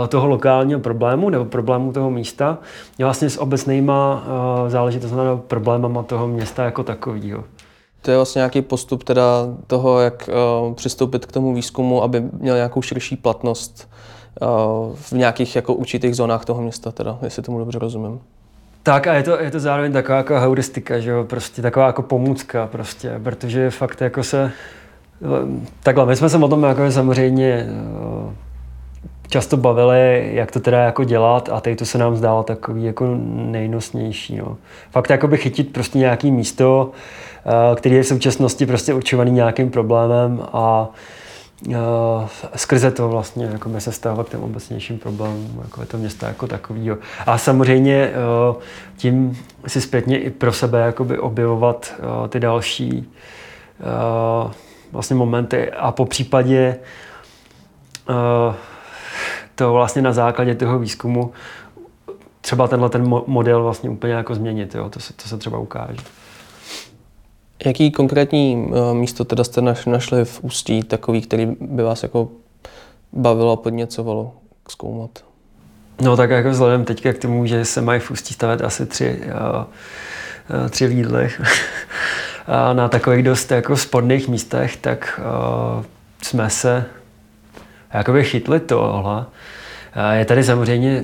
[0.07, 2.57] toho lokálního problému nebo problému toho místa
[2.99, 4.23] vlastně s obecnýma
[4.67, 7.43] záležitostmi nebo problémama toho města jako takového.
[8.01, 9.23] To je vlastně nějaký postup teda
[9.67, 10.29] toho, jak
[10.67, 13.89] uh, přistoupit k tomu výzkumu, aby měl nějakou širší platnost
[14.41, 18.19] uh, v nějakých jako určitých zónách toho města, teda, jestli tomu dobře rozumím.
[18.83, 21.23] Tak a je to, je to zároveň taková jako heuristika, že jo?
[21.23, 24.51] prostě taková jako pomůcka prostě, protože fakt jako se,
[25.83, 28.35] takhle, my jsme se o tom jako samozřejmě eh,
[29.31, 33.17] často bavili, jak to teda jako dělat a teď to se nám zdálo takový jako
[33.27, 34.37] nejnosnější.
[34.37, 34.57] No.
[34.91, 36.91] Fakt jakoby chytit prostě nějaký místo,
[37.45, 40.89] eh, který je v současnosti prostě určovaný nějakým problémem a
[41.67, 41.75] uh,
[42.55, 46.27] skrze to vlastně jako by se stává k těm obecnějším problémům jako je to města
[46.27, 46.97] jako takovýho.
[47.25, 48.11] A samozřejmě
[48.49, 48.61] uh,
[48.97, 51.93] tím si zpětně i pro sebe jakoby objevovat
[52.29, 53.09] ty další
[54.91, 56.75] vlastně momenty a po případě
[59.55, 61.31] to vlastně na základě toho výzkumu
[62.41, 64.75] třeba tenhle ten model vlastně úplně jako změnit.
[64.75, 64.89] Jo?
[64.89, 65.97] To, se, to se třeba ukáže.
[67.65, 72.29] Jaký konkrétní eh, místo teda jste našli v Ústí, takový, který by vás jako
[73.13, 74.33] bavilo a podněcovalo
[74.69, 75.09] zkoumat?
[76.01, 79.21] No tak jako vzhledem teďka k tomu, že se mají v Ústí stavět asi tři,
[79.25, 81.29] uh, tři lídly
[82.73, 85.19] na takových dost jako spodných místech, tak
[86.21, 86.85] jsme se
[87.93, 89.25] jakoby chytli tohle.
[90.11, 91.03] Je tady samozřejmě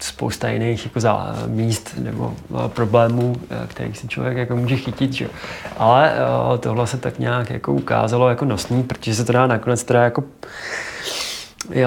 [0.00, 2.34] spousta jiných jako za, míst nebo
[2.68, 5.12] problémů, kterých si člověk jako může chytit.
[5.12, 5.28] Že?
[5.76, 6.12] Ale
[6.60, 10.24] tohle se tak nějak jako ukázalo jako nosný, protože se to dá nakonec teda jako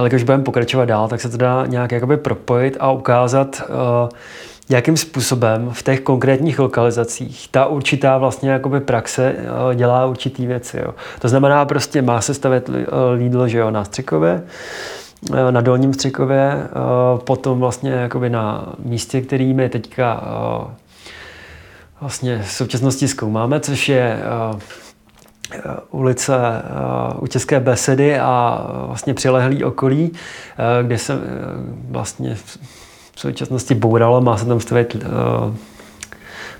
[0.07, 3.61] když budeme pokračovat dál, tak se to dá nějak jakoby propojit a ukázat,
[4.69, 9.35] jakým způsobem v těch konkrétních lokalizacích ta určitá vlastně jakoby praxe
[9.75, 10.77] dělá určitý věci.
[10.77, 10.95] Jo.
[11.19, 12.69] To znamená prostě má se stavět
[13.15, 14.43] Lidl že jo, na Střikově,
[15.33, 16.69] Eh, na Dolním Střikově, eh,
[17.23, 20.73] potom vlastně jakoby na místě, který my teďka eh,
[22.01, 24.19] vlastně v současnosti zkoumáme, což je
[25.91, 26.33] ulice
[27.19, 30.11] u České besedy a vlastně přilehlý okolí,
[30.81, 31.13] kde se
[31.89, 32.37] vlastně
[33.15, 34.97] v současnosti bouralo, má se tam stavit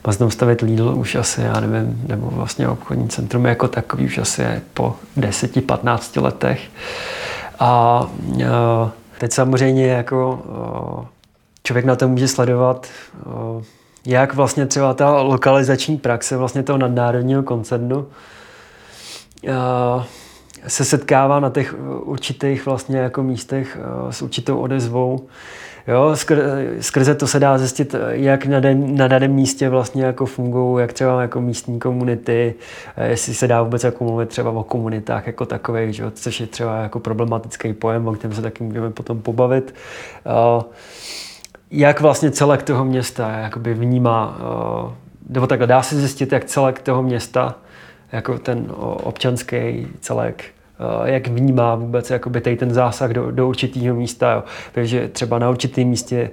[0.08, 4.06] má se tam stavit Lidl už asi, já nevím, nebo vlastně obchodní centrum jako takový
[4.06, 6.62] už asi po 10-15 letech.
[7.60, 8.02] A
[9.18, 10.40] teď samozřejmě jako
[11.64, 12.88] člověk na to může sledovat,
[14.06, 18.08] jak vlastně třeba ta lokalizační praxe vlastně toho nadnárodního koncernu
[20.68, 23.78] se setkává na těch určitých vlastně jako místech
[24.10, 25.28] s určitou odezvou
[25.88, 26.16] Jo,
[26.82, 30.94] skrze to se dá zjistit, jak na, den, na daném místě vlastně jako fungují, jak
[30.94, 32.56] třeba jako místní komunity,
[32.98, 36.48] eh, jestli se dá vůbec jako mluvit třeba o komunitách jako takových, že, což je
[36.48, 39.76] třeba jako problematický pojem, o kterém se taky můžeme potom pobavit.
[40.26, 40.64] Eh,
[41.72, 44.94] jak vlastně celek toho města jakoby vnímá, eh,
[45.30, 47.56] nebo takhle dá se zjistit, jak celek toho města,
[48.12, 48.72] jako ten
[49.04, 50.55] občanský celek,
[51.04, 54.34] jak vnímá vůbec jakoby tady ten zásah do, do určitého místa.
[54.34, 54.44] Jo.
[54.72, 56.30] Takže třeba na určitém místě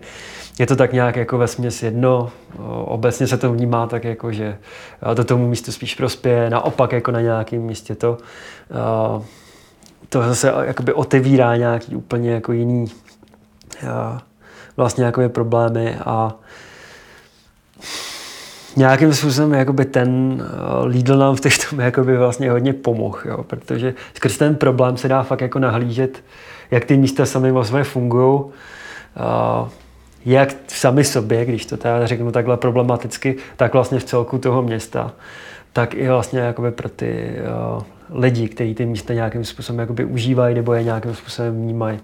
[0.59, 4.33] je to tak nějak jako ve směs jedno, eh, obecně se to vnímá tak jako,
[4.33, 4.59] že
[5.11, 8.19] eh, do tomu místu spíš prospěje, naopak jako na nějakém místě to,
[10.09, 12.87] to zase jakoby otevírá nějaký úplně jako jiný
[14.77, 16.35] vlastně jakoby problémy a
[18.77, 23.95] nějakým způsobem jakoby ten eh, Lidl nám v tom jakoby vlastně hodně pomohl, jo, protože
[24.15, 26.25] skrz ten problém se dá fakt jako nahlížet,
[26.71, 28.41] jak ty místa sami sobě fungují,
[29.17, 29.69] eh,
[30.25, 35.13] jak sami sobě, když to teda řeknu takhle problematicky, tak vlastně v celku toho města,
[35.73, 37.37] tak i vlastně jakoby pro ty
[37.77, 37.83] uh,
[38.21, 42.01] lidi, kteří ty místa nějakým způsobem jakoby užívají nebo je nějakým způsobem vnímají.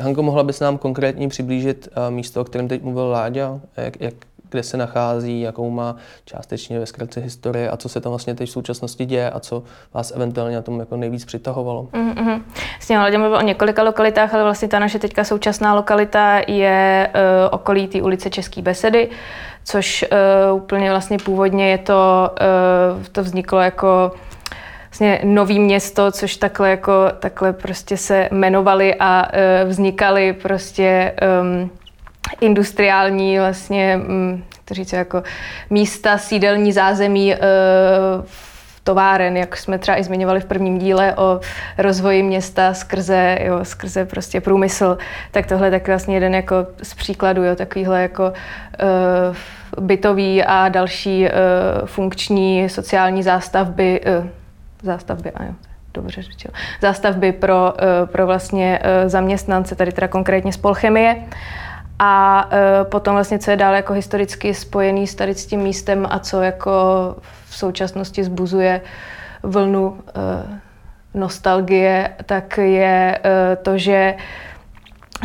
[0.00, 3.60] Hanko, mohla bys nám konkrétně přiblížit místo, o kterém teď mluvil Láďa?
[3.76, 4.14] Jak, jak
[4.52, 8.48] kde se nachází, jakou má částečně ve zkratce historie a co se tam vlastně teď
[8.48, 9.62] v současnosti děje a co
[9.94, 11.88] vás eventuálně na tom jako nejvíc přitahovalo.
[11.92, 12.42] Mm-hmm.
[12.72, 18.02] Vlastně o několika lokalitách, ale vlastně ta naše teďka současná lokalita je uh, okolí té
[18.02, 19.08] ulice České besedy,
[19.64, 20.04] což
[20.50, 22.30] uh, úplně vlastně původně je to,
[22.96, 24.12] uh, to vzniklo jako
[24.90, 31.70] vlastně nový město, což takhle jako takhle prostě se jmenovali a uh, vznikaly prostě um,
[32.40, 35.22] industriální vlastně, mm, to říct, jako
[35.70, 37.38] místa, sídelní zázemí e,
[38.84, 41.40] továren, jak jsme třeba i zmiňovali v prvním díle o
[41.78, 44.98] rozvoji města skrze, jo, skrze prostě průmysl,
[45.30, 50.68] tak tohle je tak vlastně jeden jako z příkladů, jo, takovýhle jako uh, bytový a
[50.68, 51.30] další uh,
[51.86, 54.00] funkční sociální zástavby,
[54.82, 55.52] zástavby, a jo,
[55.94, 57.74] dobře řečeno, zástavby pro,
[58.06, 61.16] pro vlastně zaměstnance, tady teda konkrétně z Polchemie.
[62.04, 66.06] A uh, potom vlastně, co je dál jako historicky spojený s tady s tím místem
[66.10, 66.72] a co jako
[67.44, 68.80] v současnosti zbuzuje
[69.42, 69.98] vlnu uh,
[71.14, 74.14] nostalgie, tak je uh, to, že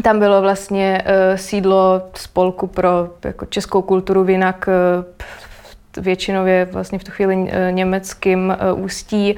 [0.03, 1.03] tam bylo vlastně
[1.35, 9.35] sídlo spolku pro jako českou kulturu, jinak uh, většinově vlastně v tu chvíli německým ústí,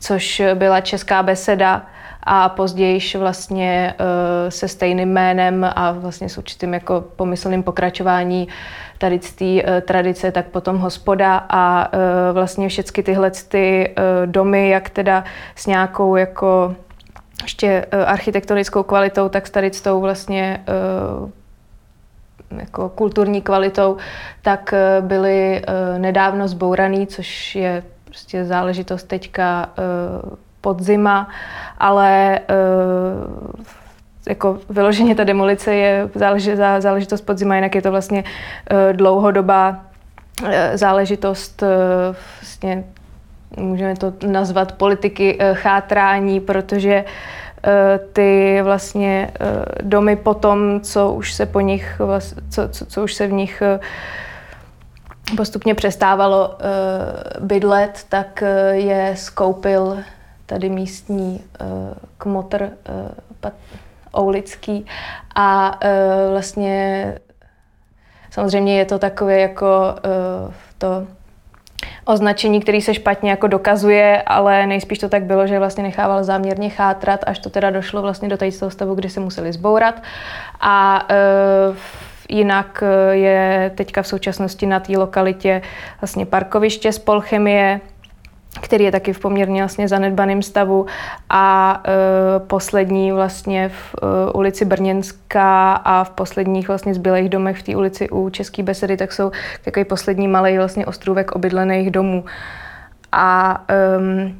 [0.00, 1.86] což byla česká beseda
[2.30, 4.06] a později vlastně uh,
[4.48, 8.48] se stejným jménem a vlastně s určitým jako pomyslným pokračování
[8.98, 12.00] tady z té uh, tradice, tak potom hospoda a uh,
[12.32, 13.94] vlastně všechny tyhle ty
[14.26, 15.24] domy, jak teda
[15.56, 16.74] s nějakou jako
[17.42, 20.64] ještě architektonickou kvalitou, tak s tady s tou vlastně
[22.58, 23.96] jako kulturní kvalitou,
[24.42, 25.62] tak byly
[25.98, 29.68] nedávno zbouraný, což je prostě záležitost teďka
[30.68, 31.28] podzima,
[31.78, 33.64] ale uh,
[34.28, 36.10] jako vyloženě ta demolice je
[36.78, 39.80] záležitost podzima, jinak je to vlastně uh, dlouhodobá
[40.42, 41.62] uh, záležitost
[42.40, 42.84] vlastně
[43.56, 47.04] můžeme to nazvat politiky chátrání, protože
[48.12, 49.30] ty vlastně
[49.82, 52.00] domy potom, co už se po nich,
[52.50, 53.62] co, co, co už se v nich
[55.36, 56.58] postupně přestávalo
[57.40, 59.98] bydlet, tak je skoupil
[60.48, 61.68] tady místní uh,
[62.18, 62.70] kmotr uh,
[63.40, 63.52] Pat,
[64.18, 64.86] Oulický
[65.34, 67.14] a uh, vlastně
[68.30, 69.94] samozřejmě je to takové jako
[70.78, 71.06] to
[72.04, 76.70] označení, který se špatně jako dokazuje, ale nejspíš to tak bylo, že vlastně nechával záměrně
[76.70, 80.02] chátrat, až to teda došlo vlastně do tady toho stavu, kdy se museli zbourat.
[80.60, 81.08] A
[81.70, 81.76] uh,
[82.28, 85.62] jinak je teďka v současnosti na té lokalitě
[86.00, 87.80] vlastně parkoviště z Polchemie,
[88.60, 90.86] který je taky v poměrně vlastně zanedbaném stavu
[91.30, 97.62] a e, poslední vlastně v e, ulici Brněnská a v posledních vlastně zbylých domech v
[97.62, 99.30] té ulici u České besedy, tak jsou
[99.64, 102.24] takový poslední malý vlastně ostrůvek obydlených domů.
[103.12, 104.32] A e,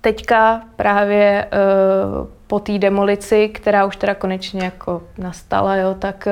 [0.00, 6.28] teďka právě e, po té demolici, která už teda konečně jako nastala, jo, tak,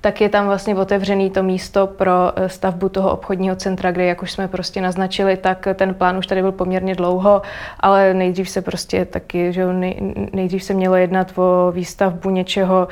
[0.00, 4.22] tak je tam vlastně otevřený to místo pro eh, stavbu toho obchodního centra, kde, jak
[4.22, 7.42] už jsme prostě naznačili, tak ten plán už tady byl poměrně dlouho,
[7.80, 12.88] ale nejdřív se prostě taky, že nej, nejdřív se mělo jednat o výstavbu něčeho,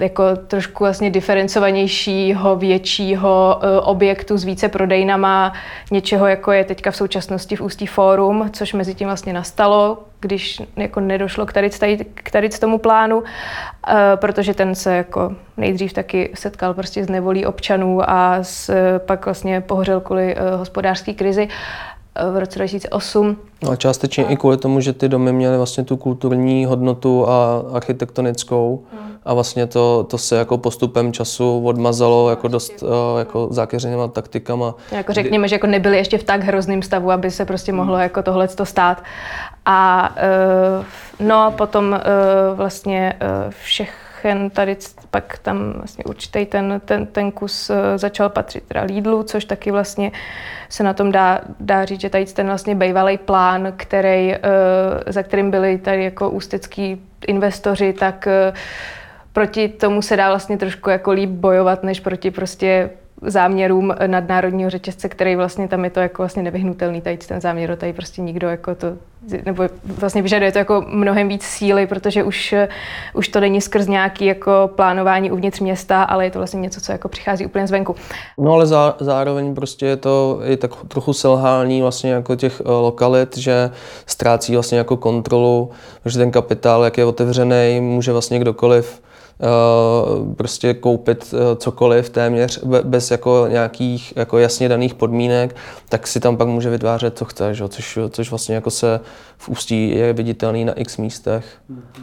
[0.00, 5.52] jako trošku vlastně diferencovanějšího, většího uh, objektu s více prodejnama,
[5.90, 10.62] něčeho jako je teďka v současnosti v Ústí Fórum, což mezi tím vlastně nastalo, když
[10.76, 11.70] jako nedošlo k tady,
[12.14, 13.24] k tady tomu plánu, uh,
[14.16, 19.60] protože ten se jako nejdřív taky setkal prostě s nevolí občanů a s, pak vlastně
[19.60, 21.48] pohořel kvůli hospodářské krizi
[22.32, 23.36] v roce 2008.
[23.62, 24.28] No a částečně a...
[24.28, 29.12] i kvůli tomu, že ty domy měly vlastně tu kulturní hodnotu a architektonickou hmm.
[29.24, 34.74] a vlastně to, to se jako postupem času odmazalo jako dost uh, jako zákeřenýma taktikama.
[34.92, 38.02] Jako řekněme, že jako nebyly ještě v tak hrozném stavu, aby se prostě mohlo hmm.
[38.02, 39.02] jako tohle stát.
[39.66, 40.10] A
[40.80, 42.00] uh, no potom
[42.54, 43.14] vlastně
[43.48, 44.76] všech Aachen, tady
[45.10, 49.70] pak tam vlastně určitý ten, ten, ten kus eh, začal patřit teda Lidlu, což taky
[49.70, 50.12] vlastně
[50.68, 54.38] se na tom dá, dá říct, že tady ten vlastně bývalý plán, který, eh,
[55.06, 58.52] za kterým byli tady jako ústecký investoři, tak eh,
[59.32, 62.90] proti tomu se dá vlastně trošku jako líp bojovat, než proti prostě
[63.22, 67.92] záměrům nadnárodního řetězce, který vlastně tam je to jako vlastně nevyhnutelný, tady ten záměr, tady
[67.92, 68.86] prostě nikdo jako to,
[69.44, 72.54] nebo vlastně vyžaduje to jako mnohem víc síly, protože už,
[73.14, 76.92] už to není skrz nějaký jako plánování uvnitř města, ale je to vlastně něco, co
[76.92, 77.96] jako přichází úplně zvenku.
[78.38, 82.70] No ale zá, zároveň prostě je to i tak trochu selhání vlastně jako těch uh,
[82.70, 83.70] lokalit, že
[84.06, 85.70] ztrácí vlastně jako kontrolu,
[86.04, 89.09] že ten kapitál, jak je otevřený, může vlastně kdokoliv Eh,
[90.36, 95.56] prostě koupit eh, cokoliv téměř bez jako nějakých jako jasně daných podmínek,
[95.88, 97.68] tak si tam pak může vytvářet, co chce, že?
[97.68, 99.00] Což, což vlastně jako se
[99.38, 101.44] v Ústí je viditelný na x místech.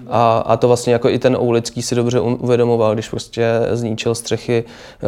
[0.10, 4.64] A, a to vlastně jako i ten Oulický si dobře uvědomoval, když prostě zničil střechy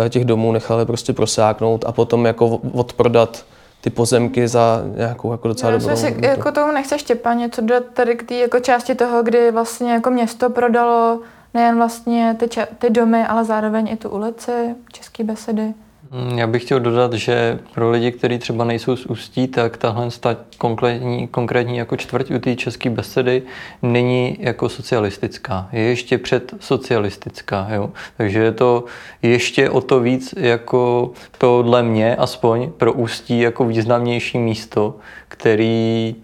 [0.06, 3.46] eh, těch domů, nechal je prostě prosáknout a potom jako odprodat
[3.82, 8.16] ty pozemky za nějakou jako docela dobrou si, jako tomu nechce Štěpán něco dodat tady
[8.16, 11.20] k té jako části toho, kdy vlastně jako město prodalo
[11.54, 12.48] nejen vlastně ty,
[12.78, 15.74] ty domy, ale zároveň i tu ulici, české besedy.
[16.12, 20.10] Mm, já bych chtěl dodat, že pro lidi, kteří třeba nejsou z Ústí, tak tahle
[20.58, 23.44] konkrétní, konkrétní jako čtvrť u té české besedy
[23.82, 25.70] není jako socialistická.
[25.72, 27.68] Je ještě před socialistická.
[27.72, 27.90] Jo?
[28.18, 28.84] Takže je to
[29.22, 34.96] ještě o to víc jako podle mě aspoň pro Ústí jako významnější místo,
[35.28, 36.16] který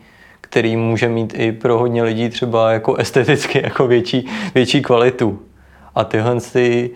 [0.55, 5.39] který může mít i pro hodně lidí třeba jako esteticky jako větší, větší kvalitu.
[5.95, 6.89] A tyhle ty,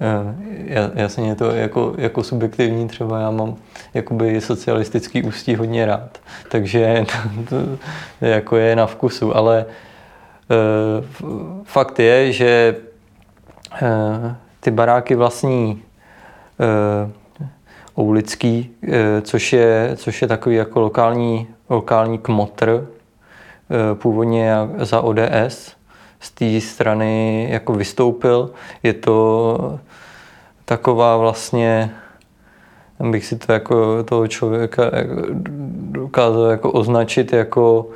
[0.00, 3.56] eh, jasně je to jako, jako subjektivní, třeba já mám
[3.94, 7.04] jakoby socialistický ústí hodně rád, takže
[7.48, 7.56] to,
[8.20, 9.66] to jako je na vkusu, ale
[10.50, 11.04] eh,
[11.64, 12.76] fakt je, že
[14.60, 15.82] ty baráky vlastní
[17.98, 18.70] Oulický,
[19.22, 22.93] což je, což je takový jako lokální, lokální kmotr,
[23.94, 25.74] původně za ODS
[26.20, 28.50] z té strany jako vystoupil.
[28.82, 29.78] Je to
[30.64, 31.94] taková vlastně,
[33.10, 34.82] bych si to jako toho člověka
[35.90, 37.86] dokázal jako označit jako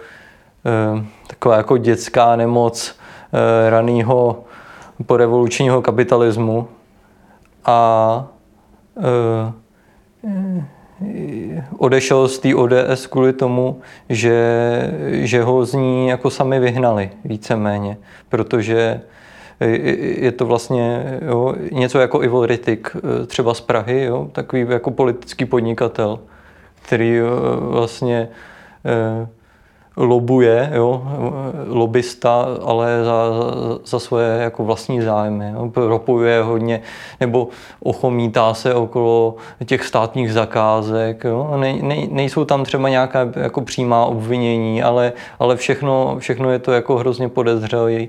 [0.66, 2.96] eh, taková jako dětská nemoc
[3.32, 4.44] eh, raného
[5.06, 6.68] porevolučního kapitalismu
[7.64, 8.26] a
[8.98, 9.52] eh,
[11.78, 14.40] odešel z té ODS kvůli tomu, že,
[15.10, 17.96] že ho z ní jako sami vyhnali víceméně,
[18.28, 19.00] protože
[20.18, 22.96] je to vlastně jo, něco jako Ivo Rittik,
[23.26, 26.18] třeba z Prahy, jo, takový jako politický podnikatel,
[26.82, 27.20] který
[27.58, 28.28] vlastně
[29.98, 31.02] lobuje, jo,
[31.68, 33.30] lobista, ale za,
[33.84, 35.50] za svoje jako vlastní zájmy.
[35.54, 35.68] Jo.
[35.68, 36.80] Propojuje hodně,
[37.20, 37.48] nebo
[37.82, 39.34] ochomítá se okolo
[39.64, 41.24] těch státních zakázek.
[41.24, 41.54] Jo.
[41.56, 46.72] Ne, ne, nejsou tam třeba nějaká jako přímá obvinění, ale, ale všechno, všechno je to
[46.72, 48.06] jako hrozně podezřelé.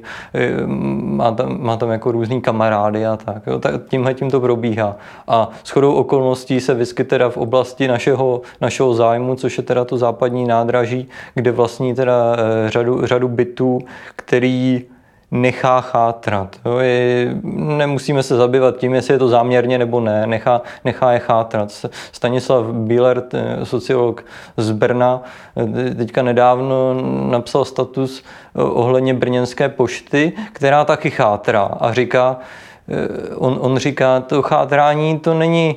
[0.65, 3.47] Má tam, má tam jako různý kamarády a tak.
[3.47, 3.59] Jo.
[3.59, 4.95] tak tímhle tím to probíhá.
[5.27, 10.45] A shodou okolností se vyskyt v oblasti našeho, našeho zájmu, což je teda to západní
[10.45, 13.79] nádraží, kde vlastně vlastní teda eh, řadu, řadu bytů,
[14.15, 14.83] který
[15.31, 16.55] nechá chátrat.
[16.65, 17.35] Jo, je,
[17.77, 21.71] nemusíme se zabývat tím, jestli je to záměrně nebo ne, nechá, nechá je chátrat.
[22.11, 23.23] Stanislav Bíler,
[23.63, 24.25] sociolog
[24.57, 25.21] z Brna,
[25.57, 26.93] eh, teďka nedávno
[27.31, 28.23] napsal status
[28.55, 32.37] eh, ohledně brněnské pošty, která taky chátrá a říká,
[33.35, 35.75] on, on říká, to chátrání to není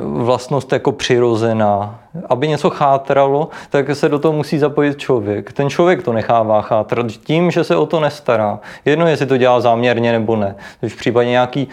[0.00, 1.99] vlastnost jako přirozená.
[2.28, 5.52] Aby něco chátralo, tak se do toho musí zapojit člověk.
[5.52, 8.60] Ten člověk to nechává chátrat tím, že se o to nestará.
[8.84, 10.54] Jedno, jestli to dělá záměrně nebo ne.
[10.88, 11.68] v případě nějaký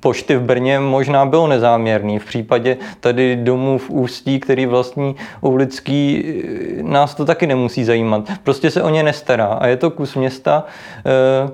[0.00, 2.18] pošty v Brně možná byl nezáměrný.
[2.18, 6.24] V případě tady domů v Ústí, který vlastní Ulický,
[6.82, 8.30] nás to taky nemusí zajímat.
[8.42, 9.46] Prostě se o ně nestará.
[9.46, 10.64] A je to kus města,
[11.06, 11.50] eh,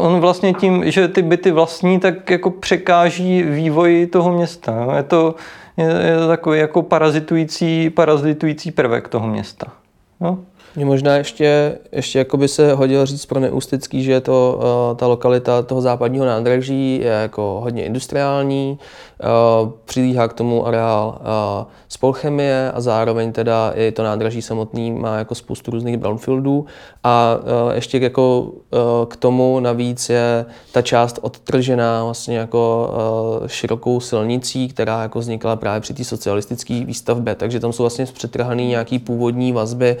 [0.00, 4.86] on vlastně tím, že ty byty vlastní, tak jako překáží vývoji toho města.
[4.96, 5.34] Je to,
[5.76, 9.66] je, je takový jako parazitující, parazitující prvek toho města.
[10.20, 10.38] No?
[10.76, 14.60] Mě možná ještě, ještě jako by se hodilo říct pro neústický, že to,
[14.90, 18.78] uh, ta lokalita toho západního nádraží je jako hodně industriální,
[19.84, 25.34] přilíhá k tomu areál uh, spolchemie a zároveň teda i to nádraží samotný má jako
[25.34, 26.66] spoustu různých brownfieldů
[27.04, 28.52] a uh, ještě jako
[29.08, 32.90] k tomu navíc je ta část odtržená vlastně jako
[33.46, 38.68] širokou silnicí, která jako vznikla právě při té socialistické výstavbě, takže tam jsou vlastně zpřetrhaný
[38.68, 39.96] nějaký původní vazby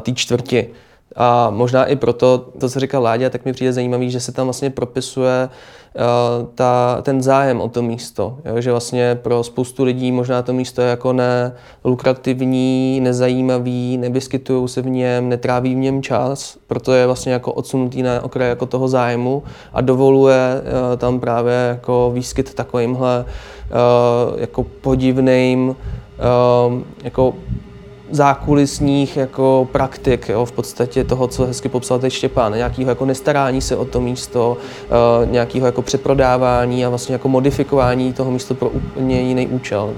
[0.00, 0.70] té čtvrti.
[1.16, 4.46] A možná i proto, to, co říkal Láďa, tak mi přijde zajímavý, že se tam
[4.46, 8.38] vlastně propisuje uh, ta, ten zájem o to místo.
[8.44, 8.60] Jo?
[8.60, 11.52] Že vlastně pro spoustu lidí možná to místo je jako ne
[11.84, 18.02] lukrativní, nezajímavý, nevyskytují se v něm, netráví v něm čas, proto je vlastně jako odsunutý
[18.02, 19.42] na okraj jako toho zájmu
[19.72, 25.76] a dovoluje uh, tam právě jako výskyt takovýmhle uh, jako podivným
[27.04, 27.34] jako
[28.10, 33.60] zákulisních jako praktik, jo, v podstatě toho, co hezky popsal teď Štěpán, nějakého jako nestarání
[33.60, 34.56] se o to místo,
[35.20, 39.94] uh, nějakého jako přeprodávání a vlastně jako modifikování toho místa pro úplně jiný účel.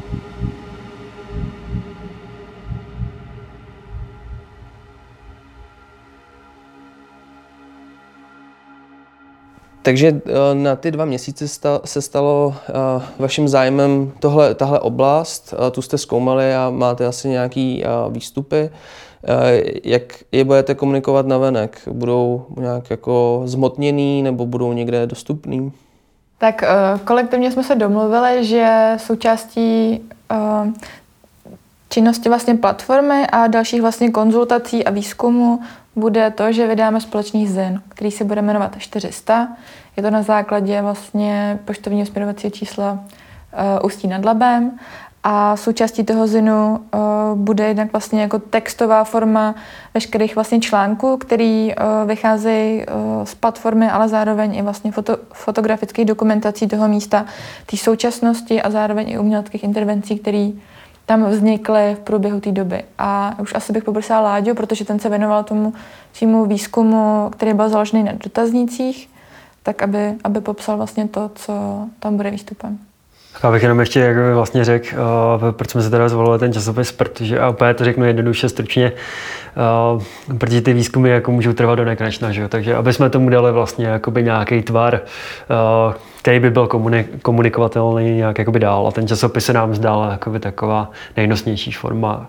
[9.89, 11.49] Takže eh, na ty dva měsíce
[11.85, 12.73] se stalo eh,
[13.19, 15.55] vaším zájmem tohle, tahle oblast.
[15.69, 18.71] Eh, tu jste zkoumali a máte asi nějaký výstupy.
[19.85, 21.79] Jak je budete komunikovat na venek?
[21.93, 25.73] Budou nějak jako zmotněný nebo budou někde dostupný?
[26.39, 26.65] Tak
[27.05, 30.01] kolektivně jsme se domluvili, že součástí
[31.89, 35.61] činnosti vlastně platformy a dalších vlastně konzultací a výzkumu
[35.99, 39.49] bude to, že vydáme společný zin, který se bude jmenovat 400.
[39.97, 44.79] Je to na základě vlastně poštovního směrovacího čísla uh, Ústí nad Labem
[45.25, 49.55] a součástí toho zinu uh, bude jednak vlastně jako textová forma
[49.95, 56.05] veškerých vlastně článků, který uh, vycházejí uh, z platformy, ale zároveň i vlastně foto, fotografických
[56.05, 57.27] dokumentací toho místa,
[57.67, 60.51] té současnosti a zároveň i uměleckých intervencí, které
[61.09, 62.83] tam vznikly v průběhu té doby.
[62.99, 65.75] A už asi bych poprosila Láďu, protože ten se věnoval tomu
[66.13, 69.11] svýmu výzkumu, který byl založený na dotaznících,
[69.63, 71.53] tak aby, aby popsal vlastně to, co
[71.99, 72.79] tam bude výstupem.
[73.45, 74.87] Já bych jenom ještě jako vlastně řekl,
[75.43, 78.93] uh, proč jsme se teda zvolili ten časopis, protože, a úplně to řeknu jednoduše, stručně,
[79.95, 80.03] uh,
[80.39, 82.49] protože ty výzkumy jako můžou trvat do nekonečna, že jo?
[82.49, 85.01] takže aby jsme tomu dali vlastně jakoby nějaký tvar,
[85.91, 90.09] uh, který by byl komunik- komunikovatelný nějak jakoby dál a ten časopis se nám zdál
[90.11, 92.27] jakoby taková nejnosnější forma.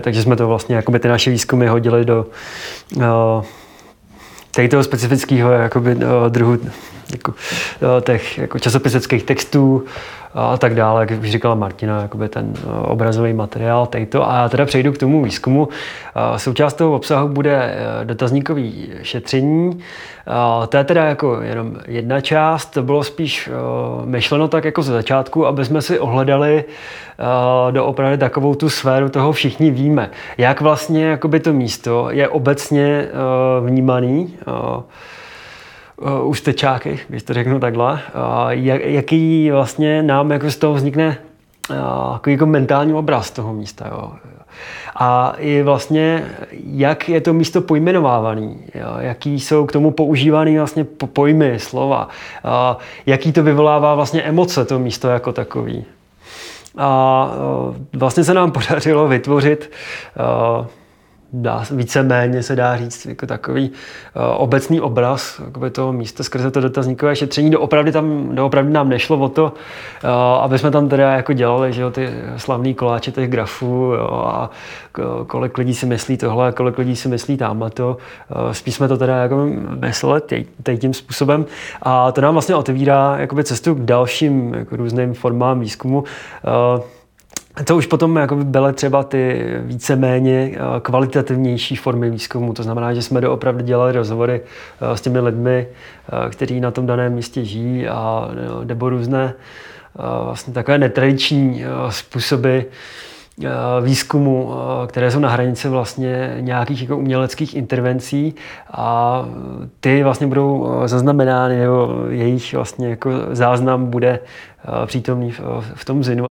[0.00, 2.26] Takže jsme to vlastně jakoby ty naše výzkumy hodili do
[2.96, 6.58] uh, toho specifického jakoby, uh, druhu
[7.12, 7.34] jako,
[8.00, 9.84] těch jako časopiseckých textů,
[10.34, 14.30] a tak dále, jak už říkala Martina, jakoby ten eh, obrazový materiál, tejto.
[14.30, 15.68] A já teda přejdu k tomu výzkumu.
[16.16, 19.80] Eh, součást toho obsahu bude eh, dotazníkový šetření.
[20.68, 23.50] To je teda jako jenom jedna část, to bylo spíš
[24.04, 26.64] myšleno tak jako ze začátku, aby jsme si ohledali
[27.70, 30.10] do opravdu takovou tu sféru toho všichni víme.
[30.38, 33.08] Jak vlastně jakoby to místo je obecně
[33.64, 34.38] vnímaný
[36.02, 37.98] uh, ústečáky, když to řeknu takhle, uh,
[38.48, 41.18] jak, jaký vlastně nám jako z toho vznikne
[41.70, 43.88] uh, jako mentální obraz toho místa.
[43.90, 44.12] Jo.
[44.96, 46.26] A i vlastně,
[46.64, 52.08] jak je to místo pojmenovávaný, jo, jaký jsou k tomu používaný vlastně pojmy, slova,
[53.06, 55.84] jaký to vyvolává vlastně emoce to místo jako takový.
[56.78, 57.30] A
[57.92, 59.70] vlastně se nám podařilo vytvořit
[60.60, 60.66] uh,
[61.32, 66.60] dá, víceméně se dá říct jako takový uh, obecný obraz jakoby toho místa skrze to
[66.60, 67.50] dotazníkové šetření.
[67.50, 70.10] Doopravdy, tam, doopravdy nám nešlo o to, uh,
[70.44, 74.50] aby jsme tam teda jako dělali že jo, ty slavný koláče těch grafů jo, a
[75.26, 77.96] kolik lidí si myslí tohle a kolik lidí si myslí tamhle to.
[78.46, 79.48] Uh, spíš jsme to teda jako
[79.80, 80.20] mysleli
[80.62, 81.46] teď tím způsobem
[81.82, 86.04] a to nám vlastně otevírá jakoby cestu k dalším jako různým formám výzkumu.
[86.76, 86.82] Uh,
[87.64, 92.52] to už potom jako byly třeba ty víceméně eh, kvalitativnější formy výzkumu.
[92.52, 96.86] To znamená, že jsme doopravdy dělali rozhovory eh, s těmi lidmi, eh, kteří na tom
[96.86, 98.30] daném místě žijí a
[98.64, 99.34] nebo různé
[100.24, 102.58] vlastně takové netradiční způsoby
[103.80, 104.54] výzkumu,
[104.86, 108.34] které jsou na hranici vlastně nějakých jako uměleckých intervencí
[108.70, 109.24] a
[109.80, 114.18] ty vlastně budou zaznamenány, nebo jejich vlastně jako záznam bude
[114.86, 115.32] přítomný
[115.74, 116.31] v tom zinu.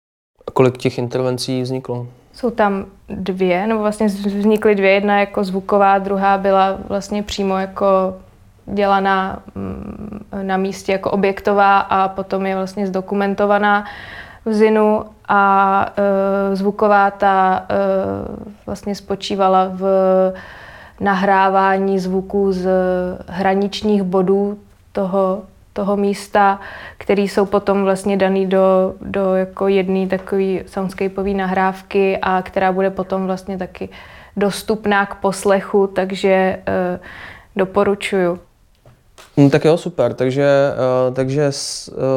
[0.48, 2.06] A kolik těch intervencí vzniklo?
[2.32, 4.90] Jsou tam dvě, nebo vlastně vznikly dvě.
[4.90, 8.14] Jedna jako zvuková, druhá byla vlastně přímo jako
[8.66, 13.84] dělaná mm, na místě jako objektová a potom je vlastně zdokumentovaná
[14.44, 15.92] v Zinu a
[16.52, 17.74] e, zvuková ta e,
[18.66, 19.84] vlastně spočívala v
[21.00, 22.68] nahrávání zvuků z
[23.26, 24.58] hraničních bodů
[24.92, 25.42] toho
[25.76, 26.60] toho místa,
[26.98, 32.90] který jsou potom vlastně daný do, do jako jedné takové soundscapeové nahrávky a která bude
[32.90, 33.88] potom vlastně taky
[34.36, 37.00] dostupná k poslechu, takže uh,
[37.56, 38.45] doporučuju.
[39.38, 40.14] No, tak jo, super.
[40.14, 40.48] Takže,
[41.08, 41.50] uh, takže,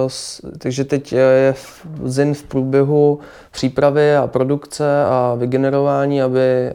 [0.06, 0.12] uh,
[0.58, 1.56] takže teď je
[2.04, 3.20] ZIN v průběhu
[3.52, 6.74] přípravy a produkce a vygenerování, aby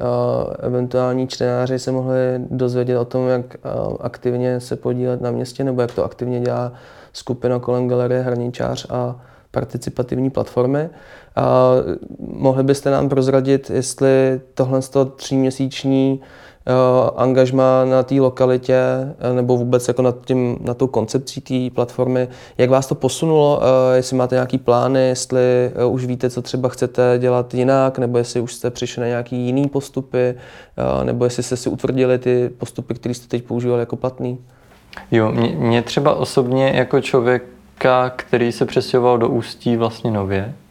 [0.59, 2.16] eventuální čtenáři se mohli
[2.51, 3.57] dozvědět o tom, jak
[4.01, 6.72] aktivně se podílet na městě, nebo jak to aktivně dělá
[7.12, 9.20] skupina kolem Galerie Hraničář a
[9.51, 10.90] participativní platformy.
[11.36, 11.70] A
[12.18, 14.80] mohli byste nám prozradit, jestli tohle
[15.16, 16.43] tříměsíční Eh,
[17.16, 18.74] angažma na té lokalitě
[19.18, 22.28] eh, nebo vůbec jako nad, tím, na tou koncepcí té platformy.
[22.58, 23.62] Jak vás to posunulo?
[23.62, 28.40] Eh, jestli máte nějaký plány, jestli už víte, co třeba chcete dělat jinak, nebo jestli
[28.40, 30.34] už jste přišli na nějaký jiný postupy,
[31.04, 34.38] nebo jestli jste si utvrdili ty postupy, které jste teď používali jako platný?
[35.10, 40.63] Jo, mě, mě třeba osobně jako člověka, který se přestěhoval do Ústí vlastně nově, Eh,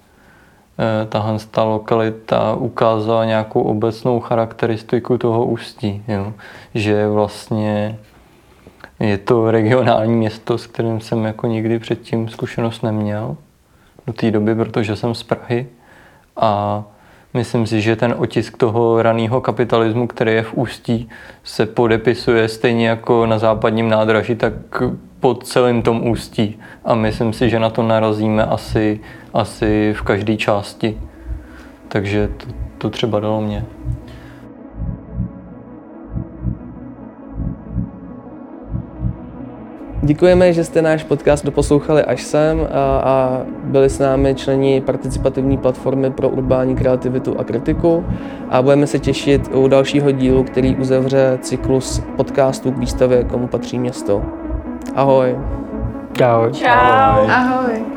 [1.09, 6.03] tahle ta lokalita ukázala nějakou obecnou charakteristiku toho ústí.
[6.07, 6.33] Jo?
[6.73, 7.97] Že vlastně
[8.99, 13.37] je to regionální město, s kterým jsem jako nikdy předtím zkušenost neměl
[14.07, 15.67] do té doby, protože jsem z Prahy.
[16.37, 16.83] A
[17.33, 21.09] myslím si, že ten otisk toho raného kapitalismu, který je v Ústí,
[21.43, 24.53] se podepisuje stejně jako na západním nádraží, tak
[25.19, 26.59] po celém tom Ústí.
[26.85, 28.99] A myslím si, že na to narazíme asi
[29.33, 30.97] asi v každé části.
[31.87, 32.45] Takže to,
[32.77, 33.65] to třeba dalo mě.
[40.05, 45.57] Děkujeme, že jste náš podcast doposlouchali až sem a, a byli s námi členi participativní
[45.57, 48.05] platformy pro urbání kreativitu a kritiku
[48.49, 53.79] a budeme se těšit u dalšího dílu, který uzavře cyklus podcastů k výstavě Komu patří
[53.79, 54.21] město.
[54.95, 55.37] Ahoj.
[56.23, 56.51] Ahoj.
[56.51, 56.67] Čau.
[56.67, 57.31] Ahoj.
[57.31, 57.92] Ahoj.